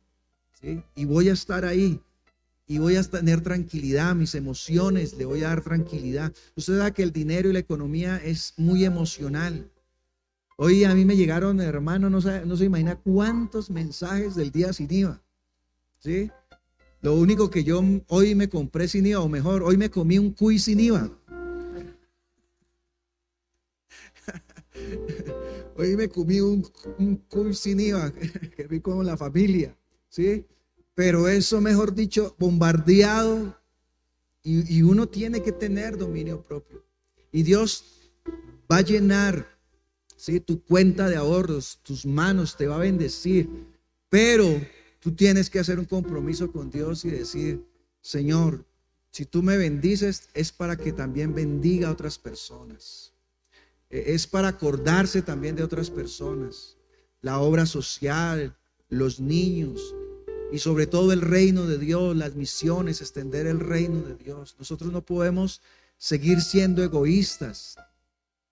Y 0.94 1.04
voy 1.06 1.28
a 1.28 1.32
estar 1.32 1.64
ahí 1.64 2.00
y 2.68 2.78
voy 2.78 2.94
a 2.94 3.02
tener 3.02 3.40
tranquilidad, 3.40 4.14
mis 4.14 4.36
emociones, 4.36 5.14
le 5.14 5.24
voy 5.24 5.42
a 5.42 5.48
dar 5.48 5.62
tranquilidad. 5.62 6.32
Usted 6.54 6.78
sabe 6.78 6.92
que 6.92 7.02
el 7.02 7.12
dinero 7.12 7.50
y 7.50 7.54
la 7.54 7.58
economía 7.58 8.18
es 8.18 8.54
muy 8.58 8.84
emocional. 8.84 9.72
Hoy 10.56 10.84
a 10.84 10.94
mí 10.94 11.04
me 11.04 11.16
llegaron, 11.16 11.60
hermano, 11.60 12.08
no, 12.08 12.20
no 12.20 12.56
se 12.56 12.64
imagina 12.64 12.94
cuántos 12.94 13.70
mensajes 13.70 14.36
del 14.36 14.52
día 14.52 14.72
sin 14.72 14.92
IVA. 14.92 15.20
¿sí? 15.98 16.30
Lo 17.02 17.14
único 17.16 17.50
que 17.50 17.64
yo 17.64 17.82
hoy 18.06 18.34
me 18.36 18.48
compré 18.48 18.86
sin 18.86 19.04
IVA, 19.06 19.20
o 19.20 19.28
mejor, 19.28 19.64
hoy 19.64 19.76
me 19.76 19.90
comí 19.90 20.18
un 20.18 20.30
cuy 20.32 20.58
sin 20.58 20.80
IVA. 20.80 21.10
Hoy 25.74 25.96
me 25.96 26.08
comí 26.08 26.38
un, 26.40 26.64
un 26.98 27.54
sin 27.54 27.80
IVA 27.80 28.12
que 28.56 28.66
vi 28.68 28.78
con 28.80 29.04
la 29.04 29.16
familia, 29.16 29.76
¿sí? 30.08 30.46
Pero 30.94 31.26
eso, 31.28 31.60
mejor 31.60 31.94
dicho, 31.94 32.36
bombardeado. 32.38 33.58
Y, 34.44 34.78
y 34.78 34.82
uno 34.82 35.08
tiene 35.08 35.42
que 35.42 35.50
tener 35.50 35.96
dominio 35.96 36.42
propio. 36.42 36.84
Y 37.32 37.42
Dios 37.42 38.12
va 38.70 38.76
a 38.76 38.82
llenar 38.82 39.58
¿sí? 40.16 40.40
tu 40.40 40.62
cuenta 40.62 41.08
de 41.08 41.16
ahorros, 41.16 41.80
tus 41.82 42.06
manos 42.06 42.56
te 42.56 42.66
va 42.66 42.76
a 42.76 42.80
bendecir. 42.80 43.48
Pero 44.08 44.60
tú 45.02 45.12
tienes 45.12 45.50
que 45.50 45.58
hacer 45.58 45.80
un 45.80 45.84
compromiso 45.84 46.52
con 46.52 46.70
Dios 46.70 47.04
y 47.04 47.10
decir, 47.10 47.66
Señor, 48.00 48.64
si 49.10 49.26
tú 49.26 49.42
me 49.42 49.56
bendices 49.56 50.28
es 50.32 50.52
para 50.52 50.76
que 50.76 50.92
también 50.92 51.34
bendiga 51.34 51.88
a 51.88 51.92
otras 51.92 52.18
personas. 52.18 53.12
E-, 53.90 54.14
es 54.14 54.28
para 54.28 54.48
acordarse 54.48 55.20
también 55.20 55.56
de 55.56 55.64
otras 55.64 55.90
personas, 55.90 56.76
la 57.20 57.40
obra 57.40 57.66
social, 57.66 58.56
los 58.88 59.18
niños 59.18 59.94
y 60.52 60.58
sobre 60.58 60.86
todo 60.86 61.12
el 61.12 61.20
reino 61.20 61.66
de 61.66 61.78
Dios, 61.78 62.16
las 62.16 62.36
misiones, 62.36 63.00
extender 63.00 63.46
el 63.48 63.58
reino 63.58 64.02
de 64.02 64.14
Dios. 64.14 64.54
Nosotros 64.58 64.92
no 64.92 65.04
podemos 65.04 65.62
seguir 65.98 66.40
siendo 66.42 66.82
egoístas, 66.84 67.76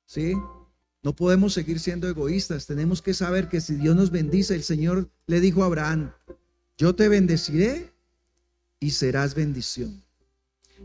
¿sí? 0.04 0.34
No 1.02 1.14
podemos 1.14 1.54
seguir 1.54 1.78
siendo 1.78 2.08
egoístas. 2.08 2.66
Tenemos 2.66 3.02
que 3.02 3.14
saber 3.14 3.48
que 3.48 3.60
si 3.60 3.76
Dios 3.76 3.94
nos 3.94 4.10
bendice, 4.10 4.54
el 4.54 4.64
Señor 4.64 5.08
le 5.26 5.40
dijo 5.40 5.62
a 5.62 5.66
Abraham, 5.66 6.12
yo 6.80 6.94
te 6.94 7.10
bendeciré 7.10 7.92
y 8.80 8.92
serás 8.92 9.34
bendición. 9.34 10.02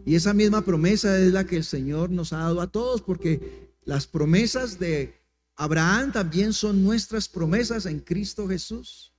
Y 0.05 0.15
esa 0.15 0.33
misma 0.33 0.61
promesa 0.61 1.17
es 1.17 1.31
la 1.31 1.45
que 1.45 1.55
el 1.55 1.63
Señor 1.63 2.09
nos 2.09 2.33
ha 2.33 2.39
dado 2.39 2.59
a 2.59 2.69
todos, 2.69 3.01
porque 3.01 3.71
las 3.85 4.05
promesas 4.05 4.77
de 4.77 5.13
Abraham 5.55 6.11
también 6.11 6.51
son 6.51 6.83
nuestras 6.83 7.29
promesas 7.29 7.85
en 7.85 8.01
Cristo 8.01 8.45
Jesús. 8.45 9.13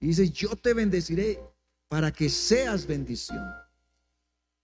Y 0.00 0.06
dice, 0.06 0.30
yo 0.30 0.56
te 0.56 0.72
bendeciré 0.72 1.40
para 1.88 2.10
que 2.10 2.30
seas 2.30 2.86
bendición. 2.86 3.44